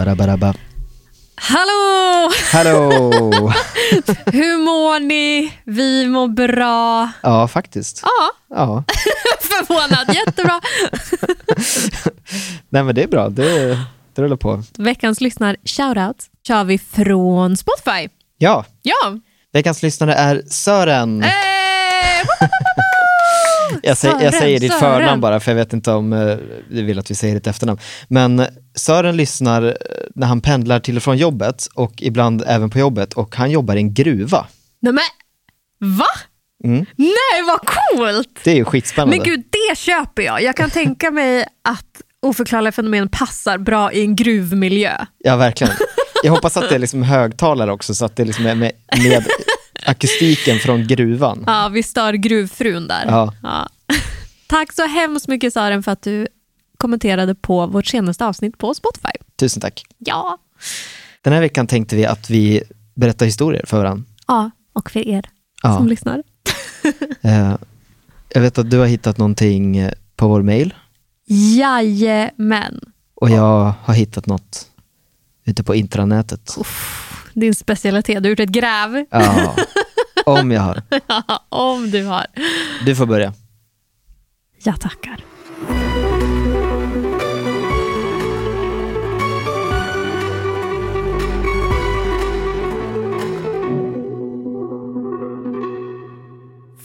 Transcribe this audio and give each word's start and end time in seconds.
Ba-da-ba-da-ba. 0.00 0.54
Hallå! 1.36 2.30
Hallå! 2.52 3.10
Hur 4.32 4.58
mår 4.64 5.00
ni? 5.00 5.52
Vi 5.64 6.06
mår 6.08 6.28
bra. 6.28 7.10
Ja, 7.22 7.48
faktiskt. 7.48 8.00
Ja, 8.02 8.30
Ja. 8.56 8.84
förvånad. 9.40 10.14
Jättebra. 10.16 10.60
Nej 12.68 12.82
men 12.84 12.94
det 12.94 13.02
är 13.02 13.08
bra, 13.08 13.28
det, 13.28 13.68
det 14.14 14.22
rullar 14.22 14.36
på. 14.36 14.62
Veckans 14.78 15.20
lyssnar 15.20 15.56
shoutout 15.64 16.24
kör 16.48 16.64
vi 16.64 16.78
från 16.78 17.56
Spotify. 17.56 18.08
Ja, 18.38 18.64
Ja. 18.82 19.16
veckans 19.52 19.82
lyssnare 19.82 20.14
är 20.14 20.42
Sören. 20.46 21.22
Eh, 21.22 21.28
Jag, 23.82 23.96
säger, 23.96 24.14
jag 24.14 24.20
Sören, 24.20 24.32
säger 24.32 24.60
ditt 24.60 24.72
Sören. 24.72 24.80
förnamn 24.98 25.20
bara, 25.20 25.40
för 25.40 25.50
jag 25.50 25.56
vet 25.56 25.72
inte 25.72 25.90
om 25.92 26.12
eh, 26.12 26.36
du 26.70 26.82
vill 26.82 26.98
att 26.98 27.10
vi 27.10 27.14
säger 27.14 27.34
ditt 27.34 27.46
efternamn. 27.46 27.80
Men 28.08 28.46
Sören 28.74 29.16
lyssnar 29.16 29.62
eh, 29.62 29.72
när 30.14 30.26
han 30.26 30.40
pendlar 30.40 30.80
till 30.80 30.96
och 30.96 31.02
från 31.02 31.16
jobbet 31.16 31.66
och 31.74 31.92
ibland 32.02 32.42
även 32.46 32.70
på 32.70 32.78
jobbet 32.78 33.12
och 33.12 33.36
han 33.36 33.50
jobbar 33.50 33.76
i 33.76 33.78
en 33.78 33.94
gruva. 33.94 34.46
Nej 34.80 34.92
men, 34.92 35.96
va? 35.96 36.06
Mm. 36.64 36.86
Nej 36.96 37.42
vad 37.46 37.60
coolt! 37.60 38.40
Det 38.44 38.50
är 38.50 38.54
ju 38.56 38.64
skitspännande. 38.64 39.16
Men 39.16 39.24
gud, 39.24 39.44
det 39.50 39.78
köper 39.78 40.22
jag. 40.22 40.42
Jag 40.42 40.56
kan 40.56 40.70
tänka 40.70 41.10
mig 41.10 41.42
att 41.64 42.02
oförklarliga 42.22 42.72
fenomen 42.72 43.08
passar 43.08 43.58
bra 43.58 43.92
i 43.92 44.00
en 44.00 44.16
gruvmiljö. 44.16 44.92
Ja, 45.18 45.36
verkligen. 45.36 45.72
Jag 46.22 46.32
hoppas 46.32 46.56
att 46.56 46.68
det 46.68 46.74
är 46.74 46.78
liksom 46.78 47.02
högtalare 47.02 47.72
också, 47.72 47.94
så 47.94 48.04
att 48.04 48.16
det 48.16 48.24
liksom 48.24 48.46
är 48.46 48.54
med, 48.54 48.72
med 49.02 49.24
akustiken 49.86 50.58
från 50.58 50.86
gruvan. 50.86 51.44
Ja, 51.46 51.68
vi 51.68 51.82
stör 51.82 52.12
gruvfrun 52.12 52.88
där. 52.88 53.04
Ja. 53.06 53.34
Tack 54.46 54.72
så 54.72 54.86
hemskt 54.86 55.28
mycket 55.28 55.52
Sören 55.52 55.82
för 55.82 55.92
att 55.92 56.02
du 56.02 56.28
kommenterade 56.76 57.34
på 57.34 57.66
vårt 57.66 57.86
senaste 57.86 58.26
avsnitt 58.26 58.58
på 58.58 58.74
Spotify. 58.74 59.08
Tusen 59.36 59.60
tack. 59.60 59.82
Ja. 59.98 60.38
Den 61.22 61.32
här 61.32 61.40
veckan 61.40 61.66
tänkte 61.66 61.96
vi 61.96 62.06
att 62.06 62.30
vi 62.30 62.62
berättar 62.94 63.26
historier 63.26 63.64
för 63.66 63.78
varandra. 63.78 64.04
Ja, 64.26 64.50
och 64.72 64.90
för 64.90 65.08
er 65.08 65.24
Ja. 65.62 65.76
som 65.76 65.88
lyssnar. 65.88 66.22
Eh, 67.22 67.56
jag 68.34 68.40
vet 68.40 68.58
att 68.58 68.70
du 68.70 68.78
har 68.78 68.86
hittat 68.86 69.18
någonting 69.18 69.90
på 70.16 70.28
vår 70.28 70.42
mail 70.42 70.74
Jajamän. 71.26 72.80
och 73.14 73.30
jag 73.30 73.72
har 73.82 73.94
hittat 73.94 74.26
något 74.26 74.66
ute 75.44 75.64
på 75.64 75.74
intranätet. 75.74 76.56
Din 77.34 77.54
specialitet. 77.54 78.22
Du 78.22 78.28
har 78.28 78.30
gjort 78.30 78.40
ett 78.40 78.48
gräv. 78.48 79.04
Ja, 79.10 79.56
om 80.26 80.50
jag 80.50 80.60
har. 80.60 80.82
Ja, 81.06 81.46
om 81.48 81.90
du 81.90 82.04
har. 82.04 82.26
Du 82.86 82.96
får 82.96 83.06
börja. 83.06 83.32
Jag 84.62 84.80
tackar. 84.80 85.24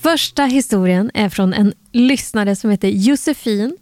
Första 0.01 0.43
historien 0.45 1.11
är 1.13 1.29
från 1.29 1.53
en 1.53 1.73
lyssnare 1.91 2.55
som 2.55 2.69
heter 2.69 2.87
Josefin. 2.87 3.77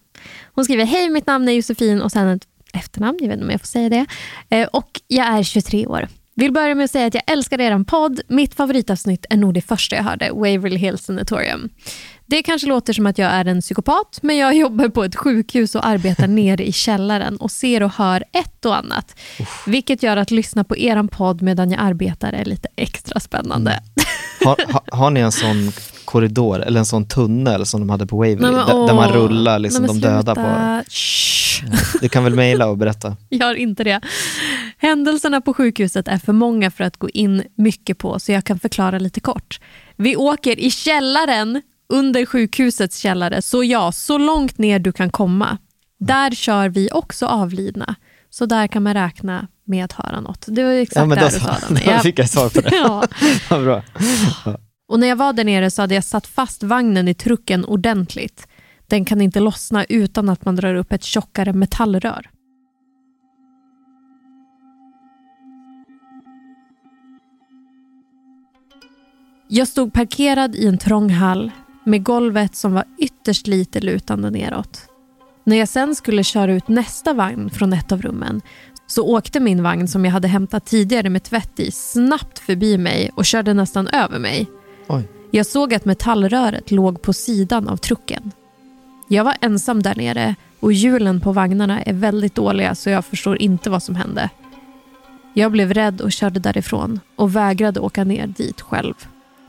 Hon 0.55 0.65
skriver, 0.65 0.85
hej 0.85 1.09
mitt 1.09 1.27
namn 1.27 1.49
är 1.49 1.53
Josefin 1.53 2.01
och 2.01 2.11
sen 2.11 2.27
ett 2.27 2.47
efternamn, 2.73 3.17
jag 3.21 3.27
vet 3.27 3.33
inte 3.33 3.45
om 3.45 3.51
jag 3.51 3.59
får 3.61 3.67
säga 3.67 3.89
det. 3.89 4.05
Eh, 4.49 4.67
Och 4.67 5.01
jag 5.07 5.27
är 5.27 5.43
23 5.43 5.87
år. 5.87 6.07
Vill 6.35 6.51
börja 6.51 6.75
med 6.75 6.83
att 6.83 6.91
säga 6.91 7.05
att 7.05 7.13
jag 7.13 7.23
älskar 7.27 7.61
er 7.61 7.83
podd. 7.83 8.21
Mitt 8.27 8.53
favoritavsnitt 8.53 9.25
är 9.29 9.37
nog 9.37 9.53
det 9.53 9.61
första 9.61 9.95
jag 9.95 10.03
hörde, 10.03 10.29
Waverly 10.31 10.77
Hills 10.77 11.03
Sanatorium. 11.03 11.69
Det 12.25 12.43
kanske 12.43 12.67
låter 12.67 12.93
som 12.93 13.07
att 13.07 13.17
jag 13.17 13.31
är 13.31 13.45
en 13.45 13.61
psykopat, 13.61 14.19
men 14.21 14.37
jag 14.37 14.55
jobbar 14.55 14.89
på 14.89 15.03
ett 15.03 15.15
sjukhus 15.15 15.75
och 15.75 15.85
arbetar 15.85 16.27
nere 16.43 16.67
i 16.67 16.71
källaren 16.71 17.37
och 17.37 17.51
ser 17.51 17.83
och 17.83 17.93
hör 17.93 18.23
ett 18.31 18.65
och 18.65 18.77
annat. 18.77 19.19
Vilket 19.65 20.03
gör 20.03 20.17
att 20.17 20.31
lyssna 20.31 20.63
på 20.63 20.77
er 20.77 21.07
podd 21.07 21.41
medan 21.41 21.71
jag 21.71 21.81
arbetar 21.81 22.33
är 22.33 22.45
lite 22.45 22.67
extra 22.75 23.19
spännande. 23.19 23.79
Har, 24.45 24.57
har, 24.73 24.97
har 24.97 25.09
ni 25.09 25.19
en 25.19 25.31
sån 25.31 25.71
korridor 26.13 26.61
eller 26.61 26.79
en 26.79 26.85
sån 26.85 27.07
tunnel 27.07 27.65
som 27.65 27.79
de 27.79 27.89
hade 27.89 28.07
på 28.07 28.17
Waverly, 28.17 28.35
Nej, 28.35 28.51
men, 28.51 28.65
där, 28.65 28.87
där 28.87 28.93
man 28.93 29.09
rullar 29.09 29.59
liksom 29.59 29.85
Nej, 29.85 29.95
de 29.95 30.07
döda 30.07 30.35
på? 30.35 30.81
Shh. 30.89 31.63
Du 32.01 32.09
kan 32.09 32.23
väl 32.23 32.35
mejla 32.35 32.67
och 32.67 32.77
berätta? 32.77 33.17
Gör 33.29 33.55
inte 33.55 33.83
det. 33.83 34.01
Händelserna 34.77 35.41
på 35.41 35.53
sjukhuset 35.53 36.07
är 36.07 36.17
för 36.17 36.33
många 36.33 36.71
för 36.71 36.83
att 36.83 36.97
gå 36.97 37.09
in 37.09 37.43
mycket 37.57 37.97
på, 37.97 38.19
så 38.19 38.31
jag 38.31 38.43
kan 38.43 38.59
förklara 38.59 38.99
lite 38.99 39.19
kort. 39.19 39.59
Vi 39.95 40.15
åker 40.15 40.59
i 40.59 40.71
källaren 40.71 41.61
under 41.89 42.25
sjukhusets 42.25 42.97
källare, 42.97 43.41
så 43.41 43.63
ja, 43.63 43.91
så 43.91 44.17
långt 44.17 44.57
ner 44.57 44.79
du 44.79 44.91
kan 44.91 45.09
komma. 45.09 45.57
Där 45.99 46.31
kör 46.31 46.69
vi 46.69 46.89
också 46.91 47.25
avlidna, 47.25 47.95
så 48.29 48.45
där 48.45 48.67
kan 48.67 48.83
man 48.83 48.93
räkna 48.93 49.47
med 49.65 49.85
att 49.85 49.91
höra 49.91 50.21
något. 50.21 50.45
Det 50.47 50.63
var 50.63 50.71
exakt 50.71 50.95
Ja, 50.95 51.05
men 51.05 51.17
där 51.17 51.29
du 51.31 51.39
sa 51.39 51.57
då 51.69 51.75
den. 51.75 51.83
Ja. 51.85 51.99
fick 51.99 52.19
jag 52.19 52.29
svar 52.29 52.49
på 52.49 52.61
det. 52.61 52.69
Ja. 52.75 53.03
Vad 53.49 53.63
bra. 53.63 53.81
Och 54.87 54.99
när 54.99 55.07
jag 55.07 55.15
var 55.15 55.33
där 55.33 55.43
nere 55.43 55.71
så 55.71 55.81
hade 55.81 55.95
jag 55.95 56.03
satt 56.03 56.27
fast 56.27 56.63
vagnen 56.63 57.07
i 57.07 57.13
trucken 57.13 57.65
ordentligt. 57.65 58.47
Den 58.87 59.05
kan 59.05 59.21
inte 59.21 59.39
lossna 59.39 59.85
utan 59.85 60.29
att 60.29 60.45
man 60.45 60.55
drar 60.55 60.75
upp 60.75 60.91
ett 60.91 61.03
tjockare 61.03 61.53
metallrör. 61.53 62.29
Jag 69.47 69.67
stod 69.67 69.93
parkerad 69.93 70.55
i 70.55 70.67
en 70.67 70.77
trång 70.77 71.09
hall 71.09 71.51
med 71.83 72.03
golvet 72.03 72.55
som 72.55 72.73
var 72.73 72.85
ytterst 72.97 73.47
lite 73.47 73.81
lutande 73.81 74.29
neråt. 74.29 74.89
När 75.43 75.57
jag 75.57 75.69
sen 75.69 75.95
skulle 75.95 76.23
köra 76.23 76.53
ut 76.53 76.67
nästa 76.67 77.13
vagn 77.13 77.49
från 77.49 77.73
ett 77.73 77.91
av 77.91 78.01
rummen 78.01 78.41
så 78.87 79.07
åkte 79.07 79.39
min 79.39 79.63
vagn 79.63 79.87
som 79.87 80.05
jag 80.05 80.11
hade 80.11 80.27
hämtat 80.27 80.65
tidigare 80.65 81.09
med 81.09 81.23
tvätt 81.23 81.59
i 81.59 81.71
snabbt 81.71 82.39
förbi 82.39 82.77
mig 82.77 83.11
och 83.15 83.25
körde 83.25 83.53
nästan 83.53 83.87
över 83.87 84.19
mig. 84.19 84.47
Oj. 84.87 85.03
Jag 85.31 85.45
såg 85.45 85.73
att 85.73 85.85
metallröret 85.85 86.71
låg 86.71 87.01
på 87.01 87.13
sidan 87.13 87.67
av 87.67 87.77
trucken. 87.77 88.31
Jag 89.07 89.23
var 89.23 89.35
ensam 89.41 89.83
där 89.83 89.95
nere 89.95 90.35
och 90.59 90.73
hjulen 90.73 91.21
på 91.21 91.31
vagnarna 91.31 91.83
är 91.83 91.93
väldigt 91.93 92.35
dåliga 92.35 92.75
så 92.75 92.89
jag 92.89 93.05
förstår 93.05 93.41
inte 93.41 93.69
vad 93.69 93.83
som 93.83 93.95
hände. 93.95 94.29
Jag 95.33 95.51
blev 95.51 95.73
rädd 95.73 96.01
och 96.01 96.11
körde 96.11 96.39
därifrån 96.39 96.99
och 97.15 97.35
vägrade 97.35 97.79
åka 97.79 98.03
ner 98.03 98.27
dit 98.27 98.61
själv. 98.61 98.93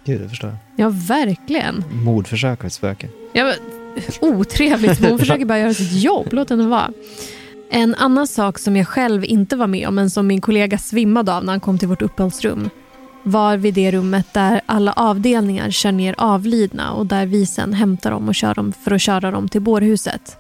Gud, 0.04 0.20
det 0.20 0.28
förstår 0.28 0.50
jag. 0.50 0.58
Ja, 0.86 0.92
verkligen. 0.94 1.84
Mordförsök 1.92 2.60
av 2.60 2.66
ett 2.66 2.72
spöke. 2.72 3.08
Ja, 3.32 3.52
otrevligt, 4.20 5.04
hon 5.08 5.18
försöker 5.18 5.44
bara 5.44 5.58
göra 5.58 5.74
sitt 5.74 6.02
jobb. 6.02 6.26
Låt 6.30 6.50
henne 6.50 6.66
vara. 6.66 6.90
En 7.70 7.94
annan 7.94 8.26
sak 8.26 8.58
som 8.58 8.76
jag 8.76 8.88
själv 8.88 9.24
inte 9.24 9.56
var 9.56 9.66
med 9.66 9.88
om, 9.88 9.94
men 9.94 10.10
som 10.10 10.26
min 10.26 10.40
kollega 10.40 10.78
svimmade 10.78 11.34
av 11.34 11.44
när 11.44 11.52
han 11.52 11.60
kom 11.60 11.78
till 11.78 11.88
vårt 11.88 12.02
uppehållsrum, 12.02 12.70
var 13.24 13.56
vid 13.56 13.74
det 13.74 13.90
rummet 13.90 14.26
där 14.32 14.60
alla 14.66 14.92
avdelningar 14.92 15.70
kör 15.70 15.92
ner 15.92 16.14
avlidna 16.18 16.92
och 16.92 17.06
där 17.06 17.26
vi 17.26 17.46
sen 17.46 17.72
hämtar 17.72 18.10
dem 18.10 18.28
och 18.28 18.34
kör 18.34 18.54
dem 18.54 18.72
för 18.84 18.90
att 18.90 19.00
köra 19.00 19.30
dem 19.30 19.48
till 19.48 19.60
bårhuset. 19.60 20.38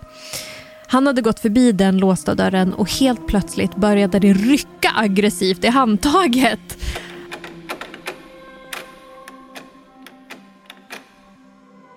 Han 0.86 1.06
hade 1.06 1.22
gått 1.22 1.40
förbi 1.40 1.72
den 1.72 1.98
låsta 1.98 2.34
dörren 2.34 2.74
och 2.74 2.90
helt 2.90 3.26
plötsligt 3.26 3.76
började 3.76 4.18
det 4.18 4.32
rycka 4.32 4.90
aggressivt 4.96 5.64
i 5.64 5.68
handtaget. 5.68 6.78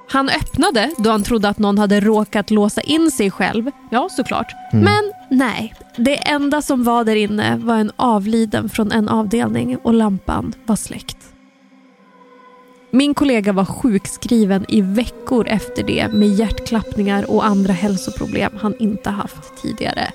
Han 0.09 0.29
öppnade 0.29 0.91
då 0.97 1.09
han 1.09 1.23
trodde 1.23 1.49
att 1.49 1.59
någon 1.59 1.77
hade 1.77 1.99
råkat 1.99 2.51
låsa 2.51 2.81
in 2.81 3.11
sig 3.11 3.31
själv. 3.31 3.71
Ja, 3.91 4.07
såklart. 4.11 4.53
Men 4.73 5.11
nej, 5.29 5.73
det 5.97 6.15
enda 6.29 6.61
som 6.61 6.83
var 6.83 7.03
där 7.03 7.15
inne 7.15 7.57
var 7.57 7.75
en 7.75 7.91
avliden 7.95 8.69
från 8.69 8.91
en 8.91 9.09
avdelning 9.09 9.77
och 9.77 9.93
lampan 9.93 10.53
var 10.65 10.75
släckt. 10.75 11.17
Min 12.91 13.13
kollega 13.13 13.53
var 13.53 13.65
sjukskriven 13.65 14.65
i 14.67 14.81
veckor 14.81 15.47
efter 15.47 15.83
det 15.83 16.07
med 16.13 16.27
hjärtklappningar 16.29 17.31
och 17.31 17.45
andra 17.45 17.73
hälsoproblem 17.73 18.51
han 18.61 18.73
inte 18.79 19.09
haft 19.09 19.61
tidigare. 19.61 20.07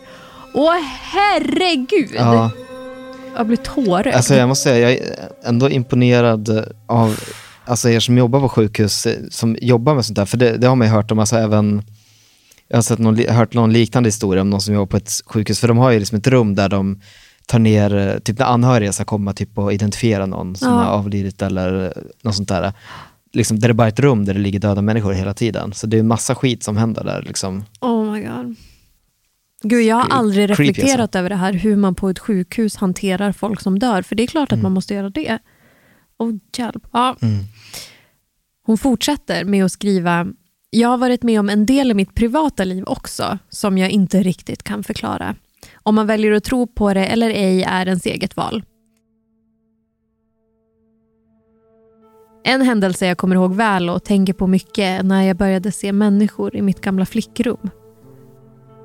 Åh 0.54 0.74
herregud! 1.02 2.10
Ja, 2.16 2.50
Jag 3.36 3.46
blir 3.46 3.56
tårögd. 3.56 4.14
alltså 4.16 4.34
jag 4.34 4.48
måste 4.48 4.62
säga, 4.68 4.90
jag 4.90 4.98
är 4.98 5.28
ändå 5.44 5.70
imponerad 5.70 6.72
av 6.86 7.20
alltså 7.64 7.88
er 7.90 8.00
som 8.00 8.18
jobbar 8.18 8.40
på 8.40 8.48
sjukhus, 8.48 9.06
eh, 9.06 9.18
som 9.30 9.56
jobbar 9.62 9.94
med 9.94 10.04
sånt 10.04 10.16
där. 10.16 10.24
För 10.24 10.36
det, 10.36 10.56
det 10.56 10.66
har 10.66 10.76
man 10.76 10.86
ju 10.86 10.92
hört 10.92 11.10
om, 11.10 11.18
alltså 11.18 11.36
även, 11.36 11.82
jag 12.68 12.76
har 12.76 12.82
sett 12.82 12.98
någon, 12.98 13.18
hört 13.28 13.54
någon 13.54 13.72
liknande 13.72 14.06
historia 14.06 14.42
om 14.42 14.50
någon 14.50 14.60
som 14.60 14.74
jobbar 14.74 14.86
på 14.86 14.96
ett 14.96 15.10
sjukhus. 15.26 15.60
För 15.60 15.68
de 15.68 15.78
har 15.78 15.90
ju 15.90 15.98
liksom 15.98 16.18
ett 16.18 16.26
rum 16.26 16.54
där 16.54 16.68
de 16.68 17.00
tar 17.46 17.58
ner, 17.58 17.96
eh, 17.96 18.18
typ 18.18 18.38
när 18.38 18.46
anhöriga 18.46 18.92
ska 18.92 19.04
komma 19.04 19.32
typ 19.32 19.58
och 19.58 19.72
identifiera 19.72 20.26
någon 20.26 20.56
som 20.56 20.68
Ja. 20.68 20.74
har 20.74 20.84
avlidit 20.92 21.42
eller 21.42 21.84
eh, 21.84 21.90
något 22.22 22.34
sånt 22.34 22.48
där. 22.48 22.72
Liksom, 23.34 23.58
där 23.58 23.68
det 23.68 23.74
bara 23.74 23.88
är 23.88 23.92
ett 23.92 24.00
rum 24.00 24.24
där 24.24 24.34
det 24.34 24.40
ligger 24.40 24.58
döda 24.60 24.82
människor 24.82 25.12
hela 25.12 25.34
tiden. 25.34 25.72
Så 25.72 25.86
det 25.86 25.96
är 25.96 26.00
en 26.00 26.08
massa 26.08 26.34
skit 26.34 26.62
som 26.62 26.76
händer 26.76 27.04
där. 27.04 27.22
Liksom. 27.22 27.64
Oh 27.80 28.12
my 28.12 28.20
god. 28.20 28.56
Gud, 29.64 29.82
jag 29.84 29.96
har 29.96 30.06
aldrig 30.10 30.50
alltså. 30.50 30.62
reflekterat 30.62 31.14
över 31.14 31.28
det 31.28 31.36
här, 31.36 31.52
hur 31.52 31.76
man 31.76 31.94
på 31.94 32.08
ett 32.08 32.18
sjukhus 32.18 32.76
hanterar 32.76 33.32
folk 33.32 33.60
som 33.60 33.78
dör. 33.78 34.02
För 34.02 34.14
det 34.14 34.22
är 34.22 34.26
klart 34.26 34.48
att 34.48 34.52
Mm. 34.52 34.62
man 34.62 34.72
måste 34.72 34.94
göra 34.94 35.10
det. 35.10 35.38
Hjälp. 36.56 36.86
Ja. 36.92 37.16
Mm. 37.22 37.44
Hon 38.66 38.78
fortsätter 38.78 39.44
med 39.44 39.64
att 39.64 39.72
skriva, 39.72 40.26
jag 40.70 40.88
har 40.88 40.98
varit 40.98 41.22
med 41.22 41.40
om 41.40 41.48
en 41.48 41.66
del 41.66 41.90
i 41.90 41.94
mitt 41.94 42.14
privata 42.14 42.64
liv 42.64 42.84
också, 42.86 43.38
som 43.48 43.78
jag 43.78 43.90
inte 43.90 44.22
riktigt 44.22 44.62
kan 44.62 44.84
förklara. 44.84 45.36
Om 45.74 45.94
man 45.94 46.06
väljer 46.06 46.32
att 46.32 46.44
tro 46.44 46.66
på 46.66 46.94
det 46.94 47.06
eller 47.06 47.30
ej 47.30 47.62
är 47.62 47.86
ens 47.86 48.06
eget 48.06 48.36
val. 48.36 48.62
En 52.44 52.62
händelse 52.62 53.06
jag 53.06 53.18
kommer 53.18 53.36
ihåg 53.36 53.54
väl 53.54 53.90
och 53.90 54.04
tänker 54.04 54.32
på 54.32 54.46
mycket 54.46 54.78
är 54.78 55.02
när 55.02 55.22
jag 55.22 55.36
började 55.36 55.72
se 55.72 55.92
människor 55.92 56.56
i 56.56 56.62
mitt 56.62 56.80
gamla 56.80 57.06
flickrum. 57.06 57.70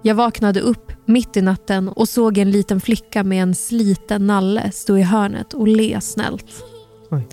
Jag 0.04 0.16
vaknade 0.16 0.60
upp 0.60 0.92
mitt 1.06 1.38
i 1.38 1.42
natten 1.42 1.90
och 1.90 2.10
såg 2.10 2.38
en 2.38 2.52
liten 2.52 2.82
flicka 2.82 3.24
med 3.24 3.44
en 3.44 3.56
sliten 3.56 4.28
nalle 4.28 4.72
stå 4.72 4.98
i 4.98 5.02
hörnet 5.02 5.54
och 5.54 5.68
le 5.68 6.02
snällt. 6.02 6.64
Oj. 7.12 7.28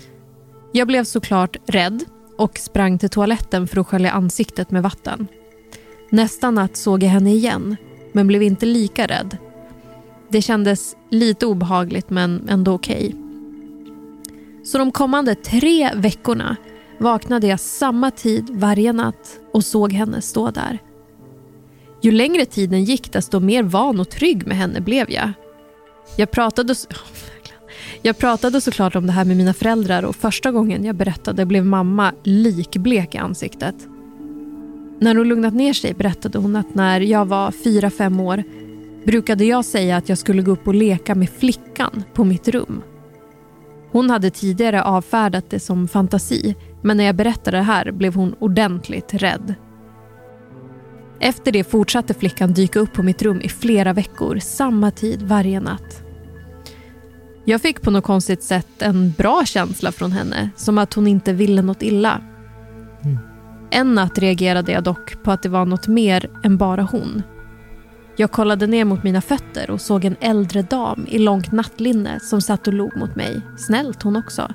Jag 0.71 0.87
blev 0.87 1.03
såklart 1.03 1.57
rädd 1.65 2.03
och 2.37 2.57
sprang 2.57 2.97
till 2.97 3.09
toaletten 3.09 3.67
för 3.67 3.81
att 3.81 3.87
skölja 3.87 4.11
ansiktet 4.11 4.71
med 4.71 4.83
vatten. 4.83 5.27
Nästa 6.09 6.51
natt 6.51 6.77
såg 6.77 7.03
jag 7.03 7.09
henne 7.09 7.33
igen, 7.33 7.75
men 8.11 8.27
blev 8.27 8.43
inte 8.43 8.65
lika 8.65 9.07
rädd. 9.07 9.37
Det 10.29 10.41
kändes 10.41 10.95
lite 11.09 11.45
obehagligt 11.45 12.09
men 12.09 12.49
ändå 12.49 12.73
okej. 12.73 13.15
Så 14.63 14.77
de 14.77 14.91
kommande 14.91 15.35
tre 15.35 15.91
veckorna 15.95 16.55
vaknade 16.97 17.47
jag 17.47 17.59
samma 17.59 18.11
tid 18.11 18.49
varje 18.49 18.93
natt 18.93 19.39
och 19.53 19.65
såg 19.65 19.93
henne 19.93 20.21
stå 20.21 20.51
där. 20.51 20.79
Ju 22.01 22.11
längre 22.11 22.45
tiden 22.45 22.83
gick 22.83 23.11
desto 23.11 23.39
mer 23.39 23.63
van 23.63 23.99
och 23.99 24.09
trygg 24.09 24.47
med 24.47 24.57
henne 24.57 24.81
blev 24.81 25.11
jag. 25.11 25.31
Jag 26.17 26.31
pratade, 26.31 26.75
så... 26.75 26.87
Oh, 26.97 27.54
jag 28.05 28.17
pratade 28.17 28.61
såklart 28.61 28.95
om 28.95 29.07
det 29.07 29.11
här 29.11 29.25
med 29.25 29.37
mina 29.37 29.53
föräldrar 29.53 30.03
och 30.03 30.15
första 30.15 30.51
gången 30.51 30.85
jag 30.85 30.95
berättade 30.95 31.45
blev 31.45 31.65
mamma 31.65 32.13
likblek 32.23 33.15
i 33.15 33.17
ansiktet. 33.17 33.75
När 34.99 35.15
hon 35.15 35.27
lugnat 35.27 35.53
ner 35.53 35.73
sig 35.73 35.93
berättade 35.93 36.37
hon 36.37 36.55
att 36.55 36.75
när 36.75 37.01
jag 37.01 37.25
var 37.25 37.51
fyra 37.51 37.89
fem 37.89 38.19
år 38.19 38.43
brukade 39.05 39.45
jag 39.45 39.65
säga 39.65 39.97
att 39.97 40.09
jag 40.09 40.17
skulle 40.17 40.41
gå 40.41 40.51
upp 40.51 40.67
och 40.67 40.75
leka 40.75 41.15
med 41.15 41.29
flickan 41.29 42.03
på 42.13 42.23
mitt 42.23 42.47
rum. 42.47 42.81
Hon 43.91 44.09
hade 44.09 44.29
tidigare 44.29 44.83
avfärdat 44.83 45.49
det 45.49 45.59
som 45.59 45.87
fantasi 45.87 46.55
men 46.81 46.97
när 46.97 47.03
jag 47.03 47.15
berättade 47.15 47.57
det 47.57 47.63
här 47.63 47.91
blev 47.91 48.15
hon 48.15 48.35
ordentligt 48.39 49.13
rädd. 49.13 49.55
Efter 51.19 51.51
det 51.51 51.63
fortsatte 51.63 52.13
flickan 52.13 52.53
dyka 52.53 52.79
upp 52.79 52.93
på 52.93 53.03
mitt 53.03 53.21
rum 53.21 53.41
i 53.41 53.49
flera 53.49 53.93
veckor, 53.93 54.39
samma 54.39 54.91
tid 54.91 55.21
varje 55.21 55.59
natt. 55.59 56.04
Jag 57.47 57.61
fick 57.61 57.81
på 57.81 57.91
något 57.91 58.03
konstigt 58.03 58.43
sätt 58.43 58.81
en 58.81 59.11
bra 59.11 59.45
känsla 59.45 59.91
från 59.91 60.11
henne, 60.11 60.49
som 60.55 60.77
att 60.77 60.93
hon 60.93 61.07
inte 61.07 61.33
ville 61.33 61.61
något 61.61 61.83
illa. 61.83 62.21
En 63.71 63.95
natt 63.95 64.17
reagerade 64.17 64.71
jag 64.71 64.83
dock 64.83 65.23
på 65.23 65.31
att 65.31 65.43
det 65.43 65.49
var 65.49 65.65
något 65.65 65.87
mer 65.87 66.29
än 66.43 66.57
bara 66.57 66.81
hon. 66.81 67.23
Jag 68.17 68.31
kollade 68.31 68.67
ner 68.67 68.85
mot 68.85 69.03
mina 69.03 69.21
fötter 69.21 69.69
och 69.69 69.81
såg 69.81 70.05
en 70.05 70.15
äldre 70.19 70.61
dam 70.61 71.05
i 71.09 71.19
långt 71.19 71.51
nattlinne 71.51 72.19
som 72.19 72.41
satt 72.41 72.67
och 72.67 72.73
log 72.73 72.97
mot 72.97 73.15
mig. 73.15 73.41
Snällt 73.57 74.03
hon 74.03 74.15
också. 74.15 74.53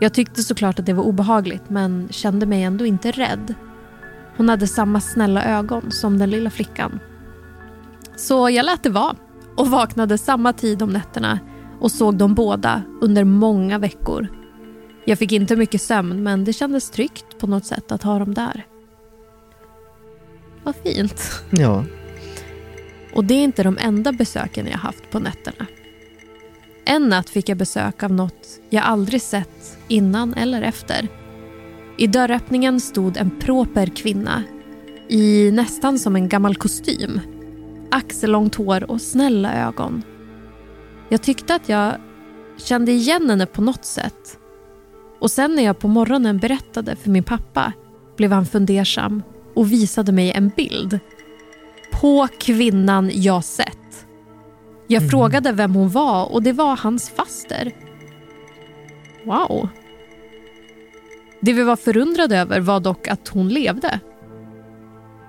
Jag 0.00 0.14
tyckte 0.14 0.42
såklart 0.42 0.78
att 0.78 0.86
det 0.86 0.92
var 0.92 1.04
obehagligt 1.04 1.70
men 1.70 2.08
kände 2.10 2.46
mig 2.46 2.62
ändå 2.62 2.86
inte 2.86 3.10
rädd. 3.10 3.54
Hon 4.36 4.48
hade 4.48 4.66
samma 4.66 5.00
snälla 5.00 5.44
ögon 5.44 5.90
som 5.90 6.18
den 6.18 6.30
lilla 6.30 6.50
flickan. 6.50 7.00
Så 8.16 8.50
jag 8.50 8.66
lät 8.66 8.82
det 8.82 8.90
vara 8.90 9.16
och 9.56 9.70
vaknade 9.70 10.18
samma 10.18 10.52
tid 10.52 10.82
om 10.82 10.90
nätterna 10.90 11.38
och 11.80 11.92
såg 11.92 12.14
dem 12.14 12.34
båda 12.34 12.82
under 13.00 13.24
många 13.24 13.78
veckor. 13.78 14.28
Jag 15.04 15.18
fick 15.18 15.32
inte 15.32 15.56
mycket 15.56 15.82
sömn 15.82 16.22
men 16.22 16.44
det 16.44 16.52
kändes 16.52 16.90
tryggt 16.90 17.38
på 17.38 17.46
något 17.46 17.66
sätt 17.66 17.92
att 17.92 18.02
ha 18.02 18.18
dem 18.18 18.34
där. 18.34 18.66
Vad 20.64 20.76
fint. 20.76 21.42
Ja. 21.50 21.84
Och 23.14 23.24
det 23.24 23.34
är 23.34 23.44
inte 23.44 23.62
de 23.62 23.78
enda 23.80 24.12
besöken 24.12 24.66
jag 24.66 24.78
haft 24.78 25.10
på 25.10 25.18
nätterna. 25.18 25.66
En 26.84 27.08
natt 27.08 27.30
fick 27.30 27.48
jag 27.48 27.58
besök 27.58 28.02
av 28.02 28.12
något 28.12 28.60
jag 28.70 28.84
aldrig 28.84 29.22
sett 29.22 29.78
innan 29.88 30.34
eller 30.34 30.62
efter. 30.62 31.08
I 31.98 32.06
dörröppningen 32.06 32.80
stod 32.80 33.16
en 33.16 33.30
proper 33.40 33.86
kvinna 33.86 34.42
i 35.08 35.50
nästan 35.50 35.98
som 35.98 36.16
en 36.16 36.28
gammal 36.28 36.56
kostym. 36.56 37.20
Axellångt 37.90 38.54
hår 38.54 38.90
och 38.90 39.00
snälla 39.00 39.54
ögon. 39.54 40.02
Jag 41.08 41.22
tyckte 41.22 41.54
att 41.54 41.68
jag 41.68 41.96
kände 42.56 42.92
igen 42.92 43.30
henne 43.30 43.46
på 43.46 43.62
något 43.62 43.84
sätt. 43.84 44.38
Och 45.20 45.30
sen 45.30 45.54
när 45.54 45.62
jag 45.62 45.78
på 45.78 45.88
morgonen 45.88 46.38
berättade 46.38 46.96
för 46.96 47.10
min 47.10 47.22
pappa 47.22 47.72
blev 48.16 48.32
han 48.32 48.46
fundersam 48.46 49.22
och 49.54 49.72
visade 49.72 50.12
mig 50.12 50.32
en 50.32 50.48
bild 50.56 50.98
på 51.92 52.28
kvinnan 52.38 53.10
jag 53.14 53.44
sett. 53.44 54.06
Jag 54.86 55.10
frågade 55.10 55.52
vem 55.52 55.74
hon 55.74 55.88
var 55.88 56.32
och 56.32 56.42
det 56.42 56.52
var 56.52 56.76
hans 56.76 57.10
faster. 57.10 57.72
Wow. 59.24 59.68
Det 61.40 61.52
vi 61.52 61.62
var 61.62 61.76
förundrade 61.76 62.38
över 62.38 62.60
var 62.60 62.80
dock 62.80 63.08
att 63.08 63.28
hon 63.28 63.48
levde. 63.48 64.00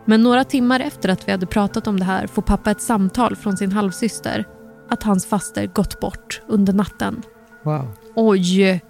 Men 0.05 0.23
några 0.23 0.43
timmar 0.43 0.79
efter 0.79 1.09
att 1.09 1.27
vi 1.27 1.31
hade 1.31 1.45
pratat 1.45 1.87
om 1.87 1.99
det 1.99 2.05
här 2.05 2.27
får 2.27 2.41
pappa 2.41 2.71
ett 2.71 2.81
samtal 2.81 3.35
från 3.35 3.57
sin 3.57 3.71
halvsyster 3.71 4.45
att 4.89 5.03
hans 5.03 5.25
faster 5.25 5.67
gått 5.67 5.99
bort 5.99 6.41
under 6.47 6.73
natten. 6.73 7.23
Wow. 7.63 7.97
Oj! 8.15 8.81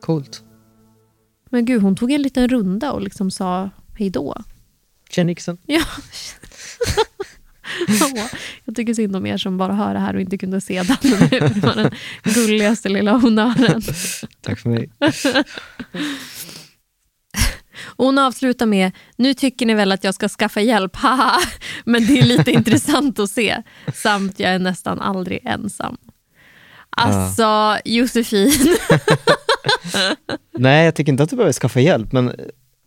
Coolt. 0.00 0.42
Men 1.50 1.64
gud, 1.64 1.82
hon 1.82 1.96
tog 1.96 2.12
en 2.12 2.22
liten 2.22 2.48
runda 2.48 2.92
och 2.92 3.02
liksom 3.02 3.30
sa 3.30 3.70
hej 3.98 4.10
då. 4.10 4.42
Jen 5.10 5.26
Nixon. 5.26 5.58
Ja. 5.66 5.82
Ja, 7.88 8.28
jag 8.64 8.76
tycker 8.76 8.94
synd 8.94 9.16
om 9.16 9.26
er 9.26 9.36
som 9.36 9.58
bara 9.58 9.72
hör 9.72 9.94
det 9.94 10.00
här 10.00 10.14
och 10.14 10.20
inte 10.20 10.38
kunde 10.38 10.60
se 10.60 10.82
den 10.82 10.96
nu. 11.02 11.10
Det 11.38 11.56
var 11.62 11.74
den 11.74 11.90
gulligaste 12.22 12.88
lilla 12.88 13.12
honnören. 13.12 13.82
Tack 14.40 14.58
för 14.58 14.68
mig. 14.68 14.90
Och 17.96 18.04
hon 18.06 18.18
avslutar 18.18 18.66
med, 18.66 18.92
nu 19.16 19.34
tycker 19.34 19.66
ni 19.66 19.74
väl 19.74 19.92
att 19.92 20.04
jag 20.04 20.14
ska 20.14 20.28
skaffa 20.28 20.60
hjälp, 20.60 20.96
haha. 20.96 21.40
Men 21.84 22.06
det 22.06 22.18
är 22.20 22.24
lite 22.24 22.50
intressant 22.58 23.18
att 23.18 23.30
se. 23.30 23.62
Samt 23.94 24.40
jag 24.40 24.50
är 24.54 24.58
nästan 24.58 25.00
aldrig 25.00 25.40
ensam. 25.44 25.96
Alltså, 26.96 27.78
Josefin. 27.84 28.76
Nej, 30.58 30.84
jag 30.84 30.94
tycker 30.94 31.12
inte 31.12 31.22
att 31.22 31.30
du 31.30 31.36
behöver 31.36 31.52
skaffa 31.52 31.80
hjälp, 31.80 32.12
men 32.12 32.32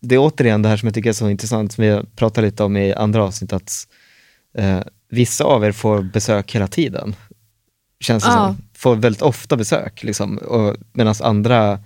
det 0.01 0.15
är 0.15 0.19
återigen 0.19 0.61
det 0.61 0.69
här 0.69 0.77
som 0.77 0.87
jag 0.87 0.93
tycker 0.93 1.09
är 1.09 1.13
så 1.13 1.29
intressant, 1.29 1.71
som 1.71 1.83
vi 1.83 2.01
pratar 2.15 2.41
lite 2.41 2.63
om 2.63 2.77
i 2.77 2.93
andra 2.93 3.23
avsnitt, 3.23 3.53
att 3.53 3.71
eh, 4.57 4.79
vissa 5.09 5.43
av 5.43 5.65
er 5.65 5.71
får 5.71 6.01
besök 6.01 6.55
hela 6.55 6.67
tiden. 6.67 7.15
Känns 7.99 8.23
det 8.23 8.29
Ja. 8.29 8.35
som. 8.35 8.57
Får 8.77 8.95
väldigt 8.95 9.21
ofta 9.21 9.57
besök, 9.57 10.03
liksom, 10.03 10.39
medan 10.93 11.15
andra 11.23 11.79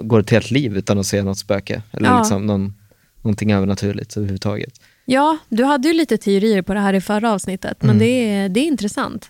går 0.00 0.20
ett 0.20 0.30
helt 0.30 0.50
liv 0.50 0.76
utan 0.76 0.98
att 0.98 1.06
se 1.06 1.22
något 1.22 1.38
spöke, 1.38 1.82
eller 1.92 2.08
Ja. 2.08 2.18
liksom 2.18 2.46
någon, 2.46 2.74
någonting 3.22 3.52
övernaturligt 3.52 4.16
överhuvudtaget. 4.16 4.80
Ja, 5.04 5.38
du 5.48 5.64
hade 5.64 5.88
ju 5.88 5.94
lite 5.94 6.16
teorier 6.18 6.62
på 6.62 6.74
det 6.74 6.80
här 6.80 6.94
i 6.94 7.00
förra 7.00 7.32
avsnittet, 7.32 7.82
men 7.82 7.98
det, 7.98 8.04
är, 8.30 8.48
det 8.48 8.60
är 8.60 8.64
intressant. 8.64 9.28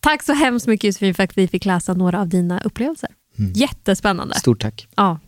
Tack 0.00 0.22
så 0.22 0.32
hemskt 0.32 0.66
mycket 0.66 0.84
Josefin 0.84 1.14
för 1.14 1.22
att 1.22 1.38
vi 1.38 1.48
fick 1.48 1.64
läsa 1.64 1.94
några 1.94 2.20
av 2.20 2.28
dina 2.28 2.60
upplevelser. 2.60 3.10
Jättespännande. 3.54 4.34
Stort 4.34 4.60
tack. 4.62 4.88
Ja. 4.96 5.18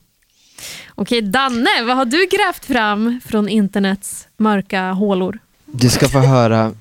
Okej, 0.94 1.22
Danne, 1.22 1.68
vad 1.86 1.96
har 1.96 2.04
du 2.04 2.26
grävt 2.26 2.64
fram 2.64 3.20
från 3.24 3.48
internets 3.48 4.28
mörka 4.36 4.92
hålor? 4.92 5.38
Du 5.66 5.88
ska 5.90 6.08
få 6.08 6.18
höra 6.18 6.72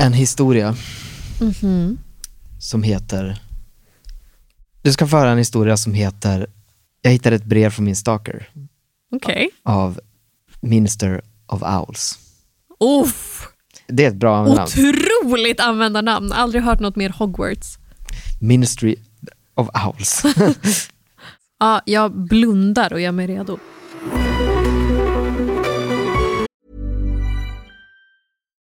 en 0.00 0.12
historia 0.12 0.76
Mhm. 1.40 1.98
som 2.60 2.82
heter... 2.82 3.38
Du 4.82 4.92
ska 4.92 5.06
få 5.06 5.16
höra 5.16 5.30
en 5.30 5.38
historia 5.38 5.76
som 5.76 5.94
heter 5.94 6.46
Jag 7.06 7.10
hittade 7.10 7.36
ett 7.36 7.44
brev 7.44 7.70
från 7.70 7.84
min 7.84 7.96
stalker 7.96 8.48
Okej. 9.12 9.50
av 9.62 10.00
Minister 10.60 11.20
of 11.46 11.62
Owls. 11.62 12.18
Uff, 13.04 13.48
Det 13.86 14.04
är 14.04 14.08
ett 14.08 14.14
bra 14.16 14.44
namn. 14.44 14.58
otroligt 14.60 15.60
användarnamn. 15.60 16.32
Aldrig 16.32 16.62
hört 16.62 16.80
något 16.80 16.96
mer 16.96 17.08
Hogwarts. 17.10 17.78
Ministry 18.40 18.96
of 19.54 19.68
Owls. 19.86 20.22
Ja, 21.58 21.82
jag 21.86 22.12
blundar 22.28 22.92
och 22.92 23.00
gör 23.00 23.12
mig 23.12 23.26
redo. 23.26 23.58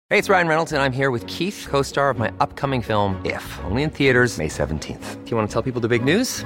Hey, 0.10 0.20
it's 0.20 0.30
Ryan 0.30 0.48
Reynolds, 0.48 0.72
and 0.74 0.82
I'm 0.84 0.94
here 0.94 1.10
with 1.12 1.26
Keith, 1.28 1.66
co 1.70 1.84
star 1.84 2.10
of 2.10 2.20
my 2.20 2.32
upcoming 2.40 2.82
film, 2.84 3.16
If, 3.26 3.60
only 3.70 3.84
in 3.84 3.90
theaters, 3.90 4.38
May 4.38 4.48
17th. 4.48 5.24
Do 5.24 5.30
you 5.32 5.38
want 5.38 5.50
to 5.50 5.54
tell 5.54 5.64
people 5.74 5.82
the 5.82 5.98
big 6.00 6.04
news? 6.18 6.46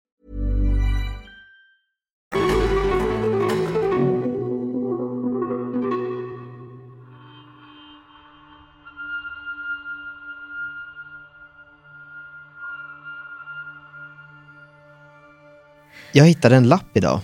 Jag 16.13 16.25
hittade 16.25 16.55
en 16.55 16.67
lapp 16.67 16.97
idag. 16.97 17.19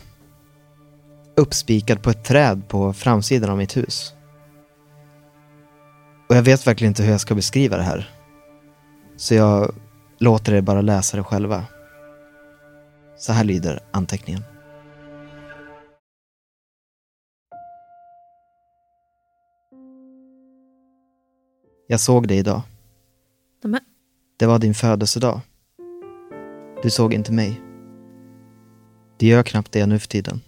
Uppspikad 1.36 2.04
på 2.04 2.10
ett 2.10 2.24
träd 2.24 2.68
på 2.68 2.94
framsidan 2.94 3.50
av 3.50 3.58
mitt 3.58 3.78
hus. 3.78 4.14
Och 6.30 6.36
jag 6.36 6.44
vet 6.44 6.68
verkligen 6.68 6.92
inte 6.92 7.04
hur 7.04 7.12
jag 7.12 7.22
ska 7.22 7.36
beskriva 7.36 7.78
det 7.78 7.84
här. 7.84 8.10
Så 9.18 9.34
jag 9.36 9.76
låter 10.18 10.54
er 10.54 10.62
bara 10.62 10.82
läsa 10.82 11.18
det 11.18 11.24
själva. 11.24 11.66
Så 13.18 13.34
här 13.34 13.44
lyder 13.44 13.80
anteckningen. 13.92 14.44
Jag 21.88 22.00
såg 22.00 22.28
dig 22.28 22.38
idag. 22.38 22.62
Det 24.38 24.46
var 24.46 24.60
din 24.60 24.74
födelsedag. 24.74 25.42
Du 26.84 26.90
såg 26.90 27.14
inte 27.14 27.32
mig. 27.32 27.67
Det 29.18 29.28
gör 29.28 29.44
knappt 29.44 29.72
det 29.72 29.86
nu 29.86 30.00
för 30.00 30.08
tiden. 30.08 30.42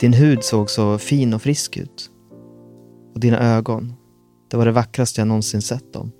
Din 0.00 0.12
hud 0.12 0.44
såg 0.44 0.70
så 0.70 0.98
fin 0.98 1.34
och 1.34 1.42
frisk 1.42 1.76
ut. 1.76 2.10
Och 3.14 3.20
dina 3.20 3.38
ögon, 3.38 3.94
det 4.50 4.56
var 4.56 4.64
det 4.66 4.72
vackraste 4.72 5.20
jag 5.20 5.28
någonsin 5.28 5.62
sett 5.62 5.92
dem. 5.92 6.12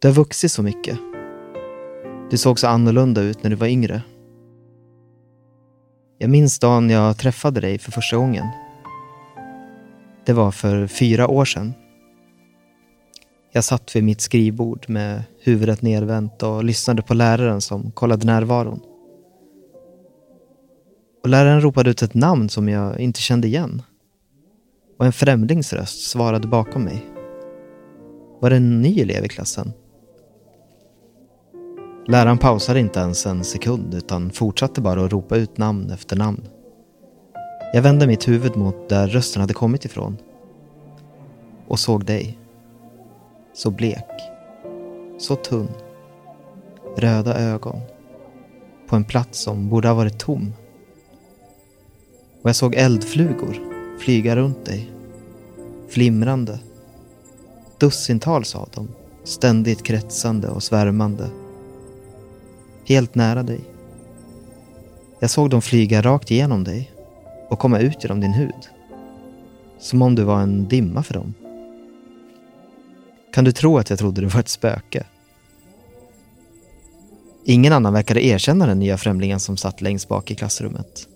Du 0.00 0.08
har 0.08 0.14
vuxit 0.14 0.52
så 0.52 0.62
mycket. 0.62 0.98
Du 2.30 2.36
såg 2.36 2.58
så 2.58 2.66
annorlunda 2.66 3.20
ut 3.22 3.42
när 3.42 3.50
du 3.50 3.56
var 3.56 3.66
yngre. 3.66 4.02
Jag 6.18 6.30
minns 6.30 6.58
dagen 6.58 6.90
jag 6.90 7.18
träffade 7.18 7.60
dig 7.60 7.78
för 7.78 7.92
första 7.92 8.16
gången. 8.16 8.46
Det 10.26 10.32
var 10.32 10.50
för 10.50 10.86
fyra 10.86 11.28
år 11.28 11.44
sedan. 11.44 11.74
Jag 13.52 13.64
satt 13.64 13.96
vid 13.96 14.04
mitt 14.04 14.20
skrivbord 14.20 14.84
med 14.88 15.22
huvudet 15.42 15.82
nedvänt 15.82 16.42
och 16.42 16.64
lyssnade 16.64 17.02
på 17.02 17.14
läraren 17.14 17.60
som 17.60 17.90
kollade 17.90 18.26
närvaron. 18.26 18.80
Och 21.28 21.32
läraren 21.32 21.60
ropade 21.60 21.90
ut 21.90 22.02
ett 22.02 22.14
namn 22.14 22.48
som 22.48 22.68
jag 22.68 23.00
inte 23.00 23.20
kände 23.20 23.48
igen. 23.48 23.82
Och 24.98 25.06
en 25.06 25.12
främlingsröst 25.12 26.10
svarade 26.10 26.48
bakom 26.48 26.84
mig. 26.84 27.06
Var 28.40 28.50
det 28.50 28.56
en 28.56 28.82
ny 28.82 29.00
elev 29.00 29.24
i 29.24 29.28
klassen? 29.28 29.72
Läraren 32.06 32.38
pausade 32.38 32.80
inte 32.80 33.00
ens 33.00 33.26
en 33.26 33.44
sekund 33.44 33.94
utan 33.94 34.30
fortsatte 34.30 34.80
bara 34.80 35.04
att 35.04 35.12
ropa 35.12 35.36
ut 35.36 35.58
namn 35.58 35.90
efter 35.90 36.16
namn. 36.16 36.48
Jag 37.72 37.82
vände 37.82 38.06
mitt 38.06 38.28
huvud 38.28 38.56
mot 38.56 38.88
där 38.88 39.08
rösten 39.08 39.40
hade 39.40 39.54
kommit 39.54 39.84
ifrån. 39.84 40.16
Och 41.66 41.78
såg 41.78 42.04
dig. 42.04 42.38
Så 43.54 43.70
blek. 43.70 44.08
Så 45.18 45.36
tunn. 45.36 45.68
Röda 46.96 47.38
ögon. 47.38 47.80
På 48.88 48.96
en 48.96 49.04
plats 49.04 49.38
som 49.38 49.68
borde 49.68 49.88
ha 49.88 49.94
varit 49.94 50.18
tom. 50.18 50.52
Och 52.48 52.50
jag 52.50 52.56
såg 52.56 52.74
eldflugor 52.74 53.58
flyga 53.98 54.36
runt 54.36 54.64
dig. 54.64 54.90
Flimrande. 55.88 56.58
Dussintals 57.78 58.54
av 58.54 58.68
dem. 58.74 58.88
Ständigt 59.24 59.82
kretsande 59.82 60.48
och 60.48 60.62
svärmande. 60.62 61.30
Helt 62.84 63.14
nära 63.14 63.42
dig. 63.42 63.60
Jag 65.20 65.30
såg 65.30 65.50
dem 65.50 65.62
flyga 65.62 66.02
rakt 66.02 66.30
igenom 66.30 66.64
dig 66.64 66.92
och 67.48 67.58
komma 67.58 67.78
ut 67.78 68.04
genom 68.04 68.20
din 68.20 68.32
hud. 68.32 68.68
Som 69.78 70.02
om 70.02 70.14
du 70.14 70.24
var 70.24 70.40
en 70.40 70.68
dimma 70.68 71.02
för 71.02 71.14
dem. 71.14 71.34
Kan 73.32 73.44
du 73.44 73.52
tro 73.52 73.78
att 73.78 73.90
jag 73.90 73.98
trodde 73.98 74.20
du 74.20 74.26
var 74.26 74.40
ett 74.40 74.48
spöke? 74.48 75.04
Ingen 77.44 77.72
annan 77.72 77.92
verkade 77.92 78.24
erkänna 78.24 78.66
den 78.66 78.78
nya 78.78 78.98
främlingen 78.98 79.40
som 79.40 79.56
satt 79.56 79.80
längst 79.80 80.08
bak 80.08 80.30
i 80.30 80.34
klassrummet. 80.34 81.08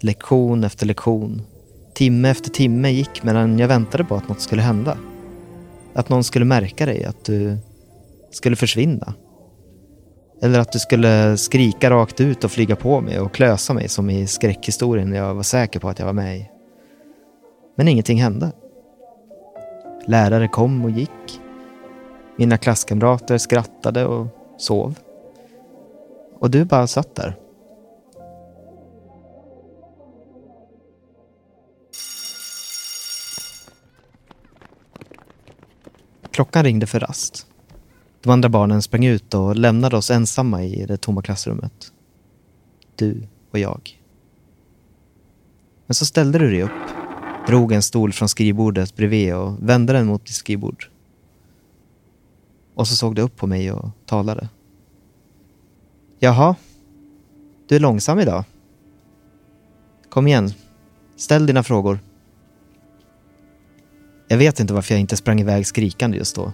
Lektion 0.00 0.64
efter 0.64 0.86
lektion. 0.86 1.42
Timme 1.94 2.30
efter 2.30 2.50
timme 2.50 2.90
gick 2.90 3.22
medan 3.22 3.58
jag 3.58 3.68
väntade 3.68 4.04
på 4.04 4.14
att 4.14 4.28
något 4.28 4.40
skulle 4.40 4.62
hända. 4.62 4.98
Att 5.94 6.08
någon 6.08 6.24
skulle 6.24 6.44
märka 6.44 6.86
dig, 6.86 7.04
att 7.04 7.24
du 7.24 7.58
skulle 8.30 8.56
försvinna. 8.56 9.14
Eller 10.42 10.58
att 10.58 10.72
du 10.72 10.78
skulle 10.78 11.36
skrika 11.36 11.90
rakt 11.90 12.20
ut 12.20 12.44
och 12.44 12.50
flyga 12.50 12.76
på 12.76 13.00
mig 13.00 13.20
och 13.20 13.34
klösa 13.34 13.74
mig 13.74 13.88
som 13.88 14.10
i 14.10 14.26
skräckhistorien 14.26 15.12
jag 15.12 15.34
var 15.34 15.42
säker 15.42 15.80
på 15.80 15.88
att 15.88 15.98
jag 15.98 16.06
var 16.06 16.12
med 16.12 16.38
i. 16.38 16.50
Men 17.76 17.88
ingenting 17.88 18.22
hände. 18.22 18.52
Lärare 20.06 20.48
kom 20.48 20.84
och 20.84 20.90
gick. 20.90 21.40
Mina 22.36 22.56
klasskamrater 22.58 23.38
skrattade 23.38 24.06
och 24.06 24.26
sov. 24.58 24.98
Och 26.38 26.50
du 26.50 26.64
bara 26.64 26.86
satt 26.86 27.14
där. 27.14 27.36
Klockan 36.30 36.64
ringde 36.64 36.86
för 36.86 37.00
rast. 37.00 37.46
De 38.22 38.30
andra 38.30 38.48
barnen 38.48 38.82
sprang 38.82 39.04
ut 39.04 39.34
och 39.34 39.56
lämnade 39.56 39.96
oss 39.96 40.10
ensamma 40.10 40.64
i 40.64 40.86
det 40.86 40.96
tomma 40.96 41.22
klassrummet. 41.22 41.92
Du 42.96 43.28
och 43.50 43.58
jag. 43.58 44.00
Men 45.86 45.94
så 45.94 46.06
ställde 46.06 46.38
du 46.38 46.50
dig 46.50 46.62
upp, 46.62 46.70
drog 47.46 47.72
en 47.72 47.82
stol 47.82 48.12
från 48.12 48.28
skrivbordet 48.28 48.96
bredvid 48.96 49.34
och 49.34 49.68
vände 49.68 49.92
den 49.92 50.06
mot 50.06 50.26
ditt 50.26 50.34
skrivbord. 50.34 50.88
Och 52.74 52.88
så 52.88 52.96
såg 52.96 53.14
du 53.14 53.22
upp 53.22 53.36
på 53.36 53.46
mig 53.46 53.72
och 53.72 53.88
talade. 54.06 54.48
Jaha, 56.18 56.54
du 57.68 57.76
är 57.76 57.80
långsam 57.80 58.20
idag. 58.20 58.44
Kom 60.08 60.26
igen, 60.26 60.52
ställ 61.16 61.46
dina 61.46 61.62
frågor. 61.62 61.98
Jag 64.30 64.38
vet 64.38 64.60
inte 64.60 64.74
varför 64.74 64.94
jag 64.94 65.00
inte 65.00 65.16
sprang 65.16 65.40
iväg 65.40 65.66
skrikande 65.66 66.16
just 66.16 66.36
då. 66.36 66.52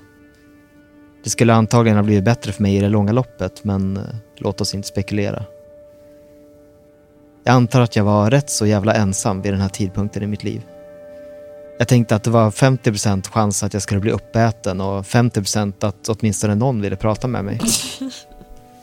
Det 1.25 1.31
skulle 1.31 1.55
antagligen 1.55 1.97
ha 1.97 2.05
blivit 2.05 2.25
bättre 2.25 2.53
för 2.53 2.63
mig 2.63 2.77
i 2.77 2.81
det 2.81 2.89
långa 2.89 3.13
loppet, 3.13 3.65
men 3.65 3.97
eh, 3.97 4.03
låt 4.37 4.61
oss 4.61 4.75
inte 4.75 4.89
spekulera. 4.89 5.45
Jag 7.45 7.53
antar 7.53 7.81
att 7.81 7.97
jag 7.97 8.05
var 8.05 8.31
rätt 8.31 8.51
så 8.51 8.67
jävla 8.67 8.95
ensam 8.95 9.43
vid 9.43 9.53
den 9.53 9.61
här 9.61 9.69
tidpunkten 9.69 10.23
i 10.23 10.27
mitt 10.27 10.45
liv. 10.45 10.63
Jag 11.79 11.89
tänkte 11.89 12.17
att 12.17 12.25
det 12.25 12.31
var 12.31 12.51
50% 12.51 13.31
chans 13.31 13.63
att 13.63 13.73
jag 13.73 13.83
skulle 13.83 14.01
bli 14.01 14.11
uppäten 14.11 14.81
och 14.81 15.05
50% 15.05 15.87
att 15.87 16.09
åtminstone 16.09 16.55
någon 16.55 16.81
ville 16.81 16.97
prata 16.97 17.29
med 17.29 17.45
mig. 17.45 17.61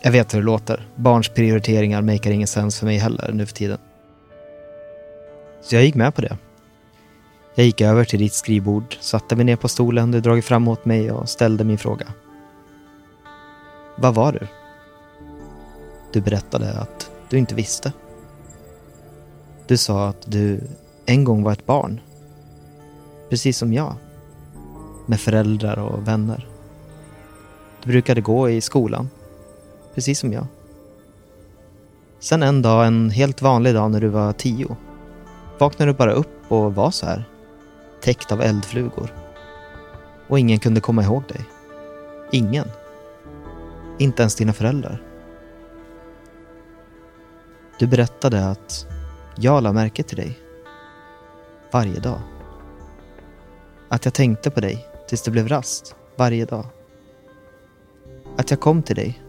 Jag 0.02 0.12
vet 0.12 0.34
hur 0.34 0.40
det 0.40 0.46
låter. 0.46 0.88
Barns 0.96 1.30
prioriteringar 1.30 2.02
makar 2.02 2.32
ingen 2.32 2.48
sens 2.48 2.80
för 2.80 2.86
mig 2.86 2.98
heller 2.98 3.32
nu 3.34 3.46
för 3.46 3.54
tiden. 3.54 3.78
Så 5.62 5.76
jag 5.76 5.84
gick 5.84 5.96
med 5.96 6.16
på 6.16 6.22
det. 6.22 6.38
Jag 7.56 7.66
gick 7.66 7.82
över 7.82 8.06
till 8.06 8.20
ditt 8.20 8.34
skrivbord, 8.34 8.98
satte 9.00 9.36
mig 9.36 9.46
ner 9.46 9.56
på 9.56 9.68
stolen 9.68 10.12
du 10.12 10.22
dragit 10.22 10.46
fram 10.46 10.64
mot 10.64 10.86
mig 10.86 11.12
och 11.12 11.30
ställde 11.30 11.64
min 11.64 11.78
fråga. 11.78 12.08
Vad 13.96 14.16
var 14.16 14.32
du? 14.32 14.48
Du 16.14 16.22
berättade 16.22 16.80
att 16.80 17.12
du 17.30 17.38
inte 17.38 17.56
visste. 17.56 17.94
Du 19.68 19.78
sa 19.78 20.08
att 20.08 20.32
du 20.32 20.62
en 21.06 21.24
gång 21.24 21.44
var 21.44 21.52
ett 21.52 21.66
barn. 21.66 22.00
Precis 23.30 23.58
som 23.58 23.74
jag. 23.74 23.96
Med 25.06 25.20
föräldrar 25.20 25.80
och 25.80 26.08
vänner. 26.08 26.48
Du 27.84 27.90
brukade 27.90 28.22
gå 28.22 28.50
i 28.50 28.62
skolan. 28.62 29.10
Precis 29.96 30.20
som 30.20 30.34
jag. 30.34 30.46
Sen 32.20 32.44
en 32.44 32.62
dag, 32.62 32.88
en 32.88 33.10
helt 33.10 33.42
vanlig 33.42 33.74
dag 33.74 33.92
när 33.92 34.02
du 34.02 34.08
var 34.08 34.34
tio, 34.34 34.76
vaknade 35.60 35.92
du 35.92 35.98
bara 35.98 36.12
upp 36.14 36.52
och 36.52 36.76
var 36.76 36.92
så 36.92 37.06
här. 37.06 37.26
Täckt 38.04 38.32
av 38.32 38.42
eldflugor. 38.42 39.14
Och 40.28 40.40
ingen 40.40 40.60
kunde 40.60 40.82
komma 40.82 41.04
ihåg 41.04 41.24
dig. 41.28 41.46
Ingen. 42.32 42.68
Inte 44.00 44.24
ens 44.24 44.36
dina 44.36 44.54
föräldrar. 44.54 45.02
Du 47.80 47.88
berättade 47.88 48.46
att 48.50 48.88
jag 49.36 49.64
la 49.64 49.74
märke 49.74 50.04
till 50.04 50.18
dig. 50.18 50.40
Varje 51.72 52.00
dag. 52.00 52.20
Att 53.90 54.06
jag 54.06 54.14
tänkte 54.14 54.52
på 54.52 54.60
dig 54.60 54.88
tills 55.08 55.22
det 55.22 55.32
blev 55.32 55.48
rast. 55.48 55.96
Varje 56.16 56.46
dag. 56.46 56.66
Att 58.38 58.52
jag 58.52 58.60
kom 58.60 58.84
till 58.84 58.96
dig. 58.96 59.24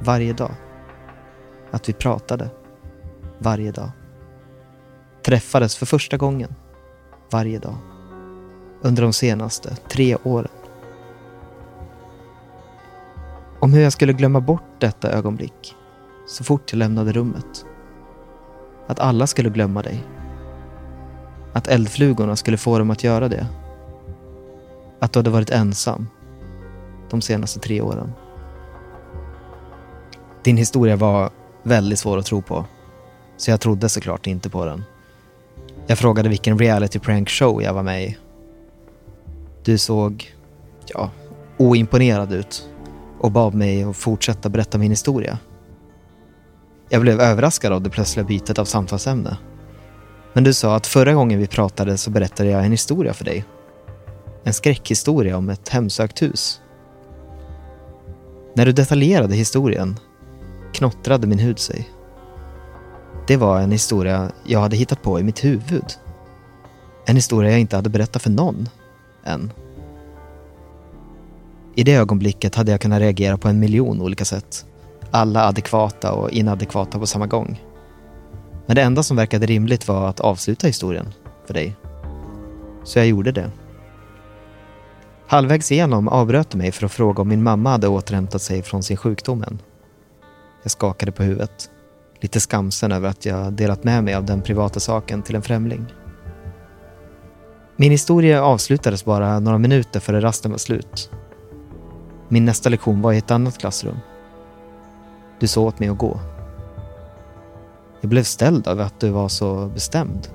Varje 0.00 0.32
dag. 0.32 0.54
Att 1.70 1.88
vi 1.88 1.92
pratade. 1.92 2.50
Varje 3.38 3.72
dag. 3.72 3.90
Träffades 5.22 5.76
för 5.76 5.86
första 5.86 6.16
gången. 6.16 6.54
Varje 7.30 7.58
dag. 7.58 7.93
Under 8.84 9.02
de 9.02 9.12
senaste 9.12 9.76
tre 9.88 10.16
åren. 10.22 10.50
Om 13.60 13.72
hur 13.72 13.82
jag 13.82 13.92
skulle 13.92 14.12
glömma 14.12 14.40
bort 14.40 14.80
detta 14.80 15.12
ögonblick 15.12 15.74
så 16.26 16.44
fort 16.44 16.72
jag 16.72 16.78
lämnade 16.78 17.12
rummet. 17.12 17.64
Att 18.86 19.00
alla 19.00 19.26
skulle 19.26 19.50
glömma 19.50 19.82
dig. 19.82 20.04
Att 21.52 21.68
eldflugorna 21.68 22.36
skulle 22.36 22.56
få 22.56 22.78
dem 22.78 22.90
att 22.90 23.04
göra 23.04 23.28
det. 23.28 23.46
Att 25.00 25.12
du 25.12 25.18
hade 25.18 25.30
varit 25.30 25.50
ensam 25.50 26.06
de 27.10 27.20
senaste 27.20 27.60
tre 27.60 27.80
åren. 27.80 28.12
Din 30.42 30.56
historia 30.56 30.96
var 30.96 31.30
väldigt 31.62 31.98
svår 31.98 32.18
att 32.18 32.26
tro 32.26 32.42
på. 32.42 32.64
Så 33.36 33.50
jag 33.50 33.60
trodde 33.60 33.88
såklart 33.88 34.26
inte 34.26 34.50
på 34.50 34.64
den. 34.64 34.84
Jag 35.86 35.98
frågade 35.98 36.28
vilken 36.28 36.58
reality 36.58 36.98
prank 36.98 37.30
show 37.30 37.62
jag 37.62 37.74
var 37.74 37.82
med 37.82 38.04
i. 38.04 38.16
Du 39.64 39.78
såg, 39.78 40.34
ja, 40.86 41.10
oimponerad 41.56 42.32
ut 42.32 42.68
och 43.20 43.30
bad 43.30 43.54
mig 43.54 43.82
att 43.82 43.96
fortsätta 43.96 44.48
berätta 44.48 44.78
min 44.78 44.90
historia. 44.90 45.38
Jag 46.88 47.02
blev 47.02 47.20
överraskad 47.20 47.72
av 47.72 47.82
det 47.82 47.90
plötsliga 47.90 48.26
bytet 48.26 48.58
av 48.58 48.64
samtalsämne. 48.64 49.36
Men 50.32 50.44
du 50.44 50.54
sa 50.54 50.76
att 50.76 50.86
förra 50.86 51.14
gången 51.14 51.38
vi 51.38 51.46
pratade 51.46 51.96
så 51.98 52.10
berättade 52.10 52.50
jag 52.50 52.64
en 52.64 52.70
historia 52.70 53.14
för 53.14 53.24
dig. 53.24 53.44
En 54.44 54.54
skräckhistoria 54.54 55.36
om 55.36 55.50
ett 55.50 55.68
hemsökt 55.68 56.22
hus. 56.22 56.60
När 58.54 58.66
du 58.66 58.72
detaljerade 58.72 59.34
historien 59.34 59.98
knottrade 60.72 61.26
min 61.26 61.38
hud 61.38 61.58
sig. 61.58 61.90
Det 63.26 63.36
var 63.36 63.60
en 63.60 63.72
historia 63.72 64.32
jag 64.46 64.60
hade 64.60 64.76
hittat 64.76 65.02
på 65.02 65.20
i 65.20 65.22
mitt 65.22 65.44
huvud. 65.44 65.94
En 67.06 67.16
historia 67.16 67.50
jag 67.50 67.60
inte 67.60 67.76
hade 67.76 67.90
berättat 67.90 68.22
för 68.22 68.30
någon 68.30 68.68
än. 69.24 69.52
I 71.74 71.84
det 71.84 71.94
ögonblicket 71.94 72.54
hade 72.54 72.70
jag 72.70 72.80
kunnat 72.80 73.00
reagera 73.00 73.38
på 73.38 73.48
en 73.48 73.60
miljon 73.60 74.02
olika 74.02 74.24
sätt. 74.24 74.66
Alla 75.10 75.44
adekvata 75.44 76.12
och 76.12 76.30
inadekvata 76.30 76.98
på 76.98 77.06
samma 77.06 77.26
gång. 77.26 77.62
Men 78.66 78.76
det 78.76 78.82
enda 78.82 79.02
som 79.02 79.16
verkade 79.16 79.46
rimligt 79.46 79.88
var 79.88 80.08
att 80.08 80.20
avsluta 80.20 80.66
historien 80.66 81.12
för 81.46 81.54
dig. 81.54 81.76
Så 82.84 82.98
jag 82.98 83.06
gjorde 83.06 83.32
det. 83.32 83.50
Halvvägs 85.26 85.72
igenom 85.72 86.08
avbröt 86.08 86.50
du 86.50 86.58
mig 86.58 86.72
för 86.72 86.86
att 86.86 86.92
fråga 86.92 87.22
om 87.22 87.28
min 87.28 87.42
mamma 87.42 87.70
hade 87.70 87.88
återhämtat 87.88 88.42
sig 88.42 88.62
från 88.62 88.82
sin 88.82 88.96
sjukdom 88.96 89.42
än. 89.42 89.58
Jag 90.62 90.70
skakade 90.70 91.12
på 91.12 91.22
huvudet, 91.22 91.70
lite 92.20 92.40
skamsen 92.40 92.92
över 92.92 93.08
att 93.08 93.26
jag 93.26 93.52
delat 93.52 93.84
med 93.84 94.04
mig 94.04 94.14
av 94.14 94.24
den 94.24 94.42
privata 94.42 94.80
saken 94.80 95.22
till 95.22 95.34
en 95.34 95.42
främling. 95.42 95.86
Min 97.76 97.90
historia 97.90 98.44
avslutades 98.44 99.04
bara 99.04 99.40
några 99.40 99.58
minuter 99.58 100.00
före 100.00 100.20
rasten 100.20 100.50
var 100.50 100.58
slut. 100.58 101.10
Min 102.28 102.44
nästa 102.44 102.68
lektion 102.68 103.02
var 103.02 103.12
i 103.12 103.18
ett 103.18 103.30
annat 103.30 103.58
klassrum. 103.58 103.96
Du 105.38 105.46
sa 105.46 105.60
åt 105.60 105.78
mig 105.78 105.88
att 105.88 105.98
gå. 105.98 106.20
Jag 108.00 108.10
blev 108.10 108.22
ställd 108.22 108.68
av 108.68 108.80
att 108.80 109.00
du 109.00 109.10
var 109.10 109.28
så 109.28 109.66
bestämd. 109.66 110.28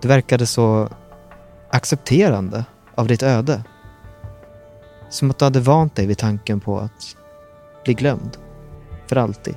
Du 0.00 0.08
verkade 0.08 0.46
så 0.46 0.88
accepterande 1.70 2.64
av 2.94 3.06
ditt 3.06 3.22
öde. 3.22 3.64
Som 5.10 5.30
att 5.30 5.38
du 5.38 5.44
hade 5.44 5.60
vant 5.60 5.96
dig 5.96 6.06
vid 6.06 6.18
tanken 6.18 6.60
på 6.60 6.78
att 6.78 7.16
bli 7.84 7.94
glömd. 7.94 8.36
För 9.06 9.16
alltid. 9.16 9.56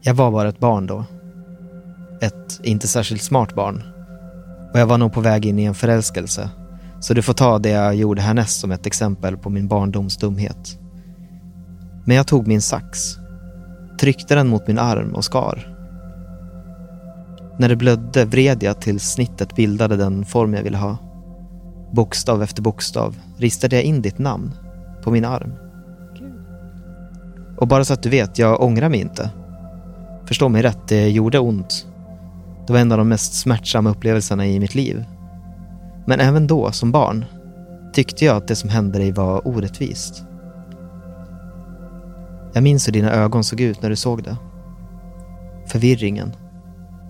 Jag 0.00 0.14
var 0.14 0.30
bara 0.30 0.48
ett 0.48 0.58
barn 0.58 0.86
då. 0.86 1.04
Ett 2.20 2.60
inte 2.62 2.88
särskilt 2.88 3.22
smart 3.22 3.54
barn. 3.54 3.82
Och 4.72 4.80
jag 4.80 4.86
var 4.86 4.98
nog 4.98 5.12
på 5.12 5.20
väg 5.20 5.46
in 5.46 5.58
i 5.58 5.64
en 5.64 5.74
förälskelse. 5.74 6.50
Så 7.00 7.14
du 7.14 7.22
får 7.22 7.32
ta 7.32 7.58
det 7.58 7.68
jag 7.70 7.94
gjorde 7.94 8.22
härnäst 8.22 8.60
som 8.60 8.72
ett 8.72 8.86
exempel 8.86 9.36
på 9.36 9.50
min 9.50 9.68
barndoms 9.68 10.16
dumhet. 10.16 10.78
Men 12.04 12.16
jag 12.16 12.26
tog 12.26 12.46
min 12.46 12.62
sax, 12.62 13.16
tryckte 14.00 14.34
den 14.34 14.48
mot 14.48 14.66
min 14.66 14.78
arm 14.78 15.14
och 15.14 15.24
skar. 15.24 15.74
När 17.58 17.68
det 17.68 17.76
blödde 17.76 18.24
vred 18.24 18.62
jag 18.62 18.80
tills 18.80 19.04
snittet 19.04 19.56
bildade 19.56 19.96
den 19.96 20.24
form 20.24 20.54
jag 20.54 20.62
ville 20.62 20.76
ha. 20.76 20.96
Bokstav 21.92 22.42
efter 22.42 22.62
bokstav 22.62 23.16
ristade 23.36 23.76
jag 23.76 23.84
in 23.84 24.02
ditt 24.02 24.18
namn 24.18 24.54
på 25.02 25.10
min 25.10 25.24
arm. 25.24 25.52
Och 27.56 27.68
bara 27.68 27.84
så 27.84 27.94
att 27.94 28.02
du 28.02 28.08
vet, 28.08 28.38
jag 28.38 28.62
ångrar 28.62 28.88
mig 28.88 29.00
inte. 29.00 29.30
Förstå 30.24 30.48
mig 30.48 30.62
rätt, 30.62 30.88
det 30.88 31.08
gjorde 31.08 31.38
ont. 31.38 31.86
Det 32.66 32.72
var 32.72 32.80
en 32.80 32.92
av 32.92 32.98
de 32.98 33.08
mest 33.08 33.34
smärtsamma 33.34 33.90
upplevelserna 33.90 34.46
i 34.46 34.60
mitt 34.60 34.74
liv. 34.74 35.04
Men 36.06 36.20
även 36.20 36.46
då, 36.46 36.72
som 36.72 36.92
barn, 36.92 37.24
tyckte 37.92 38.24
jag 38.24 38.36
att 38.36 38.48
det 38.48 38.56
som 38.56 38.70
hände 38.70 38.98
dig 38.98 39.12
var 39.12 39.48
orättvist. 39.48 40.24
Jag 42.52 42.62
minns 42.62 42.88
hur 42.88 42.92
dina 42.92 43.12
ögon 43.12 43.44
såg 43.44 43.60
ut 43.60 43.82
när 43.82 43.90
du 43.90 43.96
såg 43.96 44.22
det. 44.22 44.36
Förvirringen. 45.66 46.32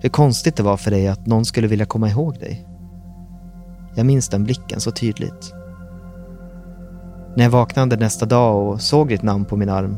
Hur 0.01 0.09
konstigt 0.09 0.55
det 0.55 0.63
var 0.63 0.77
för 0.77 0.91
dig 0.91 1.07
att 1.07 1.25
någon 1.25 1.45
skulle 1.45 1.67
vilja 1.67 1.85
komma 1.85 2.09
ihåg 2.09 2.39
dig. 2.39 2.67
Jag 3.95 4.05
minns 4.05 4.29
den 4.29 4.43
blicken 4.43 4.79
så 4.79 4.91
tydligt. 4.91 5.53
När 7.35 7.43
jag 7.43 7.51
vaknade 7.51 7.97
nästa 7.97 8.25
dag 8.25 8.67
och 8.67 8.81
såg 8.81 9.07
ditt 9.07 9.23
namn 9.23 9.45
på 9.45 9.57
min 9.57 9.69
arm 9.69 9.97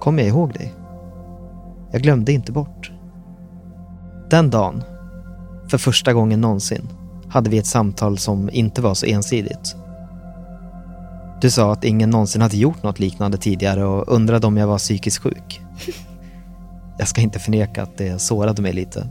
kom 0.00 0.18
jag 0.18 0.28
ihåg 0.28 0.52
dig. 0.52 0.74
Jag 1.92 2.02
glömde 2.02 2.32
inte 2.32 2.52
bort. 2.52 2.93
Den 4.30 4.50
dagen, 4.50 4.82
för 5.68 5.78
första 5.78 6.12
gången 6.12 6.40
någonsin, 6.40 6.88
hade 7.28 7.50
vi 7.50 7.58
ett 7.58 7.66
samtal 7.66 8.18
som 8.18 8.50
inte 8.52 8.82
var 8.82 8.94
så 8.94 9.06
ensidigt. 9.06 9.76
Du 11.40 11.50
sa 11.50 11.72
att 11.72 11.84
ingen 11.84 12.10
någonsin 12.10 12.42
hade 12.42 12.56
gjort 12.56 12.82
något 12.82 13.00
liknande 13.00 13.38
tidigare 13.38 13.84
och 13.84 14.14
undrade 14.14 14.46
om 14.46 14.56
jag 14.56 14.66
var 14.66 14.78
psykiskt 14.78 15.18
sjuk. 15.18 15.60
Jag 16.98 17.08
ska 17.08 17.20
inte 17.20 17.38
förneka 17.38 17.82
att 17.82 17.98
det 17.98 18.18
sårade 18.18 18.62
mig 18.62 18.72
lite. 18.72 19.08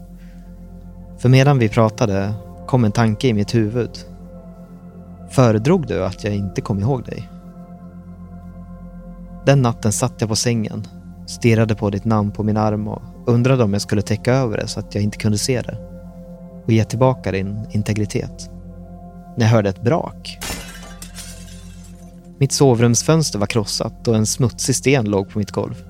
För 1.18 1.30
medan 1.30 1.60
vi 1.60 1.70
pratade 1.70 2.34
kom 2.68 2.86
en 2.86 2.92
tanke 2.92 3.28
i 3.28 3.34
mitt 3.34 3.56
huvud. 3.56 3.90
Föredrog 5.30 5.88
du 5.88 6.06
att 6.06 6.24
jag 6.24 6.36
inte 6.36 6.62
kom 6.62 6.80
ihåg 6.80 7.04
dig? 7.04 7.30
Den 9.46 9.62
natten 9.62 9.92
satt 9.92 10.14
jag 10.18 10.30
på 10.30 10.36
sängen, 10.36 10.88
stirrade 11.26 11.76
på 11.76 11.90
ditt 11.90 12.06
namn 12.06 12.32
på 12.32 12.44
min 12.44 12.58
arm 12.58 12.88
och 12.88 13.02
undrade 13.26 13.64
om 13.64 13.74
jag 13.74 13.82
skulle 13.82 14.02
täcka 14.02 14.34
över 14.34 14.58
det 14.58 14.68
så 14.68 14.80
att 14.80 14.96
jag 14.96 15.04
inte 15.04 15.18
kunde 15.18 15.38
se 15.38 15.62
det 15.62 15.78
och 16.66 16.72
ge 16.72 16.84
tillbaka 16.84 17.32
din 17.32 17.68
integritet. 17.72 18.50
När 19.38 19.46
jag 19.46 19.52
hörde 19.52 19.70
ett 19.70 19.82
brak. 19.82 20.40
Mitt 22.38 22.52
sovrumsfönster 22.52 23.40
var 23.40 23.48
krossat 23.48 24.08
och 24.08 24.16
en 24.16 24.26
smutsig 24.26 24.76
sten 24.76 25.06
låg 25.06 25.30
på 25.30 25.40
mitt 25.40 25.52
golv. 25.52 25.84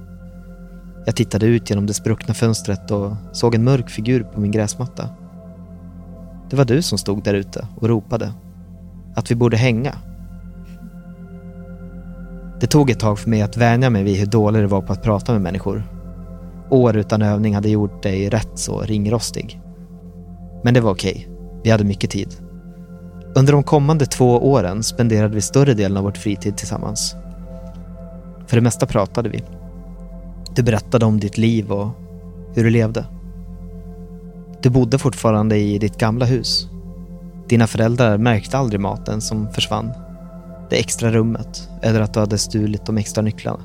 Jag 1.06 1.15
tittade 1.15 1.46
ut 1.46 1.69
genom 1.69 1.86
det 1.86 1.93
spruckna 1.93 2.34
fönstret 2.34 2.91
och 2.91 3.15
såg 3.32 3.56
en 3.56 3.63
mörk 3.63 3.89
figur 3.89 4.24
på 4.24 4.39
min 4.39 4.52
gräsmatta. 4.52 5.10
Det 6.50 6.56
var 6.56 6.65
du 6.65 6.82
som 6.82 6.98
stod 6.98 7.24
där 7.24 7.34
ute 7.34 7.67
och 7.76 7.88
ropade 7.88 8.34
att 9.15 9.32
vi 9.32 9.36
borde 9.36 9.58
hänga. 9.58 9.96
Det 12.60 12.67
tog 12.67 12.89
ett 12.89 13.00
tag 13.00 13.19
för 13.19 13.30
mig 13.30 13.41
att 13.41 13.58
vänja 13.58 13.89
mig 13.89 14.04
vid 14.04 14.17
hur 14.17 14.26
dålig 14.26 14.63
det 14.63 14.67
var 14.67 14.82
på 14.82 14.93
att 14.93 15.04
prata 15.04 15.32
med 15.32 15.41
människor. 15.41 15.93
År 16.74 16.98
utan 16.98 17.22
övning 17.22 17.56
hade 17.56 17.70
gjort 17.70 18.04
dig 18.04 18.30
rätt 18.30 18.52
så 18.56 18.82
ringrostig. 18.82 19.62
Men 20.64 20.74
det 20.74 20.82
var 20.82 20.92
okej. 20.92 21.28
Vi 21.64 21.70
hade 21.70 21.84
mycket 21.84 22.12
tid. 22.12 22.36
Under 23.36 23.54
de 23.54 23.64
kommande 23.64 24.06
två 24.06 24.52
åren 24.52 24.84
spenderade 24.84 25.36
vi 25.36 25.42
större 25.42 25.74
delen 25.74 25.98
av 25.98 26.04
vårt 26.04 26.18
fritid 26.18 26.58
tillsammans. 26.58 27.16
För 28.48 28.58
det 28.58 28.62
mesta 28.62 28.86
pratade 28.86 29.30
vi. 29.30 29.44
Du 30.56 30.64
berättade 30.64 31.06
om 31.06 31.20
ditt 31.20 31.38
liv 31.38 31.72
och 31.72 31.90
hur 32.56 32.64
du 32.64 32.70
levde. 32.70 33.06
Du 34.62 34.70
bodde 34.70 34.98
fortfarande 34.98 35.58
i 35.58 35.78
ditt 35.78 35.98
gamla 35.98 36.26
hus. 36.26 36.68
Dina 37.48 37.68
föräldrar 37.68 38.18
märkte 38.18 38.58
aldrig 38.58 38.80
maten 38.82 39.22
som 39.22 39.50
försvann. 39.52 39.92
Det 40.70 40.80
extra 40.80 41.12
rummet 41.12 41.70
eller 41.82 42.02
att 42.02 42.14
du 42.14 42.20
hade 42.20 42.38
stulit 42.38 42.86
de 42.86 42.98
extra 42.98 43.22
nycklarna. 43.22 43.60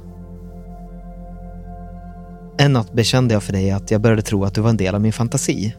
En 2.60 2.72
natt 2.72 2.92
bekände 2.92 3.34
jag 3.34 3.42
för 3.42 3.52
dig 3.52 3.70
att 3.70 3.90
jag 3.90 4.00
började 4.00 4.22
tro 4.22 4.44
att 4.44 4.54
du 4.54 4.60
var 4.60 4.70
en 4.70 4.76
del 4.76 4.94
av 4.94 5.00
min 5.00 5.12
fantasi. 5.12 5.74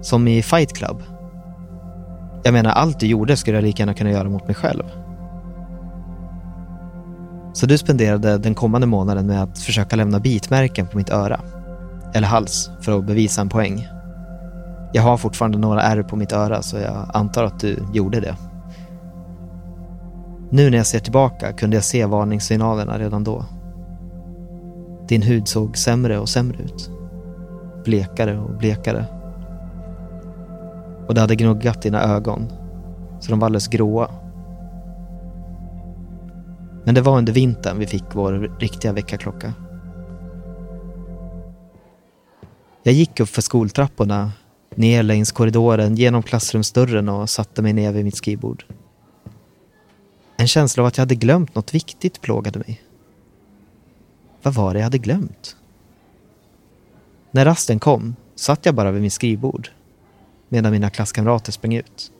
Som 0.00 0.28
i 0.28 0.42
Fight 0.42 0.72
Club. 0.72 1.02
Jag 2.42 2.52
menar, 2.52 2.70
allt 2.70 3.00
du 3.00 3.06
gjorde 3.06 3.36
skulle 3.36 3.56
jag 3.56 3.64
lika 3.64 3.82
gärna 3.82 3.94
kunna 3.94 4.10
göra 4.10 4.28
mot 4.28 4.46
mig 4.46 4.54
själv. 4.54 4.82
Så 7.52 7.66
du 7.66 7.78
spenderade 7.78 8.38
den 8.38 8.54
kommande 8.54 8.86
månaden 8.86 9.26
med 9.26 9.42
att 9.42 9.58
försöka 9.58 9.96
lämna 9.96 10.20
bitmärken 10.20 10.86
på 10.86 10.96
mitt 10.96 11.10
öra. 11.10 11.40
Eller 12.14 12.28
hals, 12.28 12.70
för 12.80 12.98
att 12.98 13.06
bevisa 13.06 13.40
en 13.40 13.48
poäng. 13.48 13.88
Jag 14.92 15.02
har 15.02 15.16
fortfarande 15.16 15.58
några 15.58 15.82
ärr 15.82 16.02
på 16.02 16.16
mitt 16.16 16.32
öra, 16.32 16.62
så 16.62 16.76
jag 16.78 17.10
antar 17.14 17.44
att 17.44 17.60
du 17.60 17.78
gjorde 17.92 18.20
det. 18.20 18.36
Nu 20.50 20.70
när 20.70 20.76
jag 20.76 20.86
ser 20.86 21.00
tillbaka 21.00 21.52
kunde 21.52 21.76
jag 21.76 21.84
se 21.84 22.06
varningssignalerna 22.06 22.98
redan 22.98 23.24
då. 23.24 23.44
Din 25.12 25.22
hud 25.22 25.48
såg 25.48 25.76
sämre 25.76 26.18
och 26.18 26.28
sämre 26.28 26.62
ut. 26.62 26.90
Blekare 27.84 28.38
och 28.38 28.50
blekare. 28.50 29.06
Och 31.08 31.14
det 31.14 31.20
hade 31.20 31.36
gnuggat 31.36 31.82
dina 31.82 32.02
ögon, 32.02 32.52
så 33.20 33.30
de 33.30 33.38
var 33.38 33.46
alldeles 33.46 33.68
gråa. 33.68 34.10
Men 36.84 36.94
det 36.94 37.00
var 37.00 37.18
under 37.18 37.32
vintern 37.32 37.78
vi 37.78 37.86
fick 37.86 38.04
vår 38.12 38.56
riktiga 38.60 38.92
väckarklocka. 38.92 39.54
Jag 42.82 42.94
gick 42.94 43.20
upp 43.20 43.28
för 43.28 43.42
skoltrapporna, 43.42 44.32
ner 44.74 45.02
längs 45.02 45.32
korridoren, 45.32 45.96
genom 45.96 46.22
klassrumsdörren 46.22 47.08
och 47.08 47.30
satte 47.30 47.62
mig 47.62 47.72
ner 47.72 47.92
vid 47.92 48.04
mitt 48.04 48.16
skrivbord. 48.16 48.64
En 50.36 50.48
känsla 50.48 50.82
av 50.82 50.86
att 50.86 50.96
jag 50.96 51.02
hade 51.02 51.14
glömt 51.14 51.54
något 51.54 51.74
viktigt 51.74 52.20
plågade 52.20 52.58
mig. 52.58 52.82
Vad 54.42 54.54
var 54.54 54.74
det 54.74 54.80
jag 54.80 54.84
hade 54.84 54.98
glömt? 54.98 55.56
När 57.30 57.44
rasten 57.44 57.78
kom 57.78 58.16
satt 58.34 58.66
jag 58.66 58.74
bara 58.74 58.90
vid 58.90 59.02
mitt 59.02 59.12
skrivbord 59.12 59.68
medan 60.48 60.72
mina 60.72 60.90
klasskamrater 60.90 61.52
sprang 61.52 61.74
ut. 61.74 62.12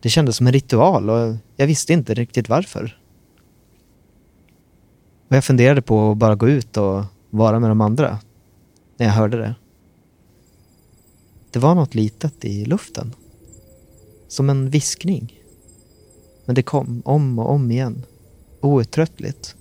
Det 0.00 0.08
kändes 0.08 0.36
som 0.36 0.46
en 0.46 0.52
ritual 0.52 1.10
och 1.10 1.36
jag 1.56 1.66
visste 1.66 1.92
inte 1.92 2.14
riktigt 2.14 2.48
varför. 2.48 3.00
Och 5.28 5.36
jag 5.36 5.44
funderade 5.44 5.82
på 5.82 6.10
att 6.10 6.16
bara 6.16 6.34
gå 6.34 6.48
ut 6.48 6.76
och 6.76 7.04
vara 7.30 7.60
med 7.60 7.70
de 7.70 7.80
andra 7.80 8.18
när 8.96 9.06
jag 9.06 9.12
hörde 9.12 9.36
det. 9.36 9.54
Det 11.50 11.58
var 11.58 11.74
något 11.74 11.94
litet 11.94 12.44
i 12.44 12.64
luften. 12.64 13.14
Som 14.28 14.50
en 14.50 14.70
viskning. 14.70 15.40
Men 16.44 16.54
det 16.54 16.62
kom 16.62 17.02
om 17.04 17.38
och 17.38 17.50
om 17.50 17.70
igen. 17.70 18.04
Outtröttligt. 18.60 19.56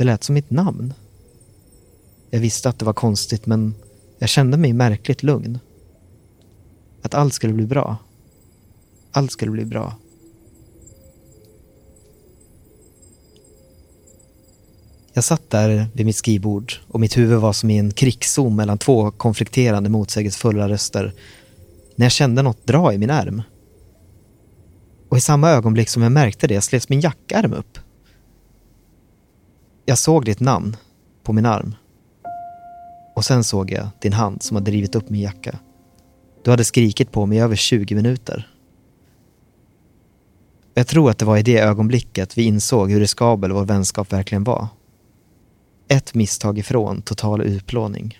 Det 0.00 0.04
lät 0.04 0.24
som 0.24 0.34
mitt 0.34 0.50
namn. 0.50 0.94
Jag 2.30 2.40
visste 2.40 2.68
att 2.68 2.78
det 2.78 2.84
var 2.84 2.92
konstigt 2.92 3.46
men 3.46 3.74
jag 4.18 4.28
kände 4.28 4.56
mig 4.56 4.72
märkligt 4.72 5.22
lugn. 5.22 5.58
Att 7.02 7.14
allt 7.14 7.34
skulle 7.34 7.52
bli 7.52 7.66
bra. 7.66 7.96
Allt 9.12 9.32
skulle 9.32 9.50
bli 9.50 9.64
bra. 9.64 9.94
Jag 15.12 15.24
satt 15.24 15.50
där 15.50 15.86
vid 15.92 16.06
mitt 16.06 16.16
skrivbord 16.16 16.72
och 16.88 17.00
mitt 17.00 17.16
huvud 17.16 17.38
var 17.38 17.52
som 17.52 17.70
i 17.70 17.78
en 17.78 17.90
krigszon 17.90 18.56
mellan 18.56 18.78
två 18.78 19.10
konflikterande 19.10 19.90
motsägelsefulla 19.90 20.68
röster 20.68 21.14
när 21.96 22.06
jag 22.06 22.12
kände 22.12 22.42
något 22.42 22.66
dra 22.66 22.92
i 22.92 22.98
min 22.98 23.10
ärm. 23.10 23.42
Och 25.08 25.16
i 25.16 25.20
samma 25.20 25.50
ögonblick 25.50 25.88
som 25.88 26.02
jag 26.02 26.12
märkte 26.12 26.46
det 26.46 26.60
slets 26.60 26.88
min 26.88 27.00
jackärm 27.00 27.52
upp. 27.52 27.78
Jag 29.84 29.98
såg 29.98 30.24
ditt 30.24 30.40
namn 30.40 30.76
på 31.22 31.32
min 31.32 31.46
arm. 31.46 31.74
Och 33.16 33.24
sen 33.24 33.44
såg 33.44 33.70
jag 33.70 33.88
din 34.00 34.12
hand 34.12 34.42
som 34.42 34.54
hade 34.54 34.70
drivit 34.70 34.94
upp 34.94 35.10
min 35.10 35.20
jacka. 35.20 35.58
Du 36.44 36.50
hade 36.50 36.64
skrikit 36.64 37.12
på 37.12 37.26
mig 37.26 37.38
i 37.38 37.40
över 37.40 37.56
20 37.56 37.94
minuter. 37.94 38.50
Jag 40.74 40.86
tror 40.86 41.10
att 41.10 41.18
det 41.18 41.24
var 41.24 41.36
i 41.36 41.42
det 41.42 41.58
ögonblicket 41.58 42.38
vi 42.38 42.42
insåg 42.42 42.90
hur 42.90 43.00
riskabel 43.00 43.52
vår 43.52 43.64
vänskap 43.64 44.12
verkligen 44.12 44.44
var. 44.44 44.68
Ett 45.88 46.14
misstag 46.14 46.58
ifrån 46.58 47.02
total 47.02 47.42
utplåning. 47.42 48.19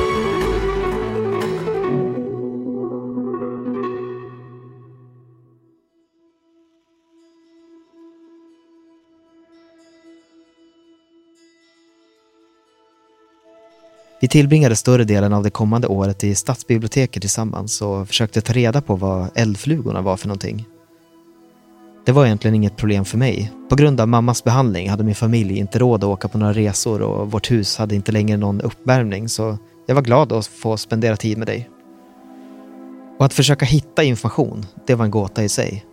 Tillbringade 14.31 14.75
större 14.75 15.03
delen 15.03 15.33
av 15.33 15.43
det 15.43 15.49
kommande 15.49 15.87
året 15.87 16.23
i 16.23 16.35
stadsbiblioteket 16.35 17.21
tillsammans 17.21 17.81
och 17.81 18.07
försökte 18.07 18.41
ta 18.41 18.53
reda 18.53 18.81
på 18.81 18.95
vad 18.95 19.29
eldflugorna 19.35 20.01
var 20.01 20.17
för 20.17 20.27
någonting. 20.27 20.65
Det 22.05 22.11
var 22.11 22.25
egentligen 22.25 22.55
inget 22.55 22.77
problem 22.77 23.05
för 23.05 23.17
mig. 23.17 23.51
På 23.69 23.75
grund 23.75 24.01
av 24.01 24.07
mammas 24.07 24.43
behandling 24.43 24.89
hade 24.89 25.03
min 25.03 25.15
familj 25.15 25.57
inte 25.57 25.79
råd 25.79 26.03
att 26.03 26.09
åka 26.09 26.27
på 26.27 26.37
några 26.37 26.53
resor 26.53 27.01
och 27.01 27.31
vårt 27.31 27.51
hus 27.51 27.77
hade 27.77 27.95
inte 27.95 28.11
längre 28.11 28.37
någon 28.37 28.61
uppvärmning 28.61 29.29
så 29.29 29.57
jag 29.87 29.95
var 29.95 30.01
glad 30.01 30.31
att 30.31 30.47
få 30.47 30.77
spendera 30.77 31.17
tid 31.17 31.37
med 31.37 31.47
dig. 31.47 31.69
Och 33.19 33.25
att 33.25 33.33
försöka 33.33 33.65
hitta 33.65 34.03
information, 34.03 34.65
det 34.87 34.95
var 34.95 35.05
en 35.05 35.11
gåta 35.11 35.43
i 35.43 35.49
sig. 35.49 35.85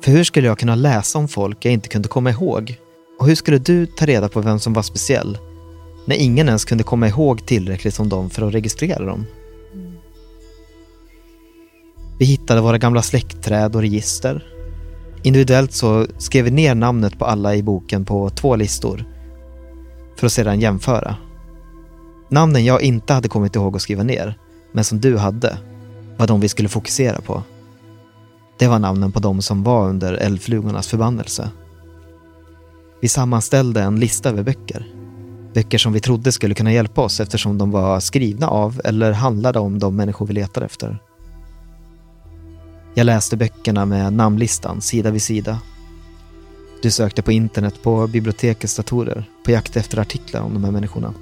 För 0.00 0.10
hur 0.10 0.24
skulle 0.24 0.46
jag 0.46 0.58
kunna 0.58 0.74
läsa 0.74 1.18
om 1.18 1.28
folk 1.28 1.64
jag 1.64 1.72
inte 1.72 1.88
kunde 1.88 2.08
komma 2.08 2.30
ihåg? 2.30 2.76
Och 3.20 3.26
hur 3.26 3.34
skulle 3.34 3.58
du 3.58 3.86
ta 3.86 4.06
reda 4.06 4.28
på 4.28 4.40
vem 4.40 4.58
som 4.58 4.72
var 4.72 4.82
speciell? 4.82 5.38
När 6.06 6.16
ingen 6.16 6.48
ens 6.48 6.64
kunde 6.64 6.84
komma 6.84 7.08
ihåg 7.08 7.46
tillräckligt 7.46 8.00
om 8.00 8.08
dem 8.08 8.30
för 8.30 8.42
att 8.42 8.54
registrera 8.54 9.04
dem. 9.04 9.26
Vi 12.18 12.24
hittade 12.24 12.60
våra 12.60 12.78
gamla 12.78 13.02
släktträd 13.02 13.76
och 13.76 13.80
register. 13.82 14.44
Individuellt 15.22 15.72
så 15.72 16.06
skrev 16.18 16.44
vi 16.44 16.50
ner 16.50 16.74
namnet 16.74 17.18
på 17.18 17.24
alla 17.24 17.54
i 17.54 17.62
boken 17.62 18.04
på 18.04 18.30
två 18.30 18.56
listor 18.56 19.04
för 20.16 20.26
att 20.26 20.32
sedan 20.32 20.60
jämföra. 20.60 21.16
Namnen 22.28 22.64
jag 22.64 22.82
inte 22.82 23.12
hade 23.12 23.28
kommit 23.28 23.56
ihåg 23.56 23.76
att 23.76 23.82
skriva 23.82 24.02
ner, 24.02 24.38
men 24.72 24.84
som 24.84 25.00
du 25.00 25.16
hade, 25.16 25.58
var 26.16 26.26
de 26.26 26.40
vi 26.40 26.48
skulle 26.48 26.68
fokusera 26.68 27.20
på. 27.20 27.42
Det 28.58 28.66
var 28.66 28.78
namnen 28.78 29.12
på 29.12 29.20
de 29.20 29.42
som 29.42 29.62
var 29.62 29.88
under 29.88 30.12
eldflugornas 30.12 30.88
förbannelse. 30.88 31.50
Vi 33.00 33.08
sammanställde 33.08 33.82
en 33.82 34.00
lista 34.00 34.28
över 34.28 34.42
böcker. 34.42 34.86
Böcker 35.56 35.78
som 35.78 35.92
vi 35.92 36.00
trodde 36.00 36.32
skulle 36.32 36.54
kunna 36.54 36.72
hjälpa 36.72 37.02
oss 37.02 37.20
eftersom 37.20 37.58
de 37.58 37.70
var 37.70 38.00
skrivna 38.00 38.48
av 38.48 38.80
eller 38.84 39.12
handlade 39.12 39.58
om 39.58 39.78
de 39.78 39.96
människor 39.96 40.26
vi 40.26 40.32
letar 40.34 40.62
efter. 40.62 40.98
Jag 42.94 43.04
läste 43.04 43.36
böckerna 43.36 43.84
med 43.84 44.12
namnlistan 44.12 44.80
sida 44.80 45.10
vid 45.10 45.22
sida. 45.22 45.58
Du 46.82 46.90
sökte 46.90 47.22
på 47.22 47.32
internet 47.32 47.82
på 47.82 48.06
bibliotekets 48.06 48.76
datorer 48.76 49.30
på 49.44 49.50
jakt 49.50 49.76
efter 49.76 49.98
artiklar 49.98 50.40
om 50.40 50.54
de 50.54 50.64
här 50.64 50.70
människorna. 50.70 51.14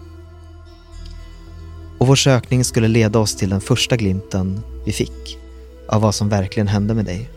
Och 1.98 2.06
vår 2.06 2.16
sökning 2.16 2.64
skulle 2.64 2.88
leda 2.88 3.18
oss 3.18 3.36
till 3.36 3.50
den 3.50 3.60
första 3.60 3.96
glimten 3.96 4.60
vi 4.86 4.92
fick 4.92 5.38
av 5.88 6.02
vad 6.02 6.14
som 6.14 6.28
verkligen 6.28 6.68
hände 6.68 6.94
med 6.94 7.04
dig. 7.04 7.30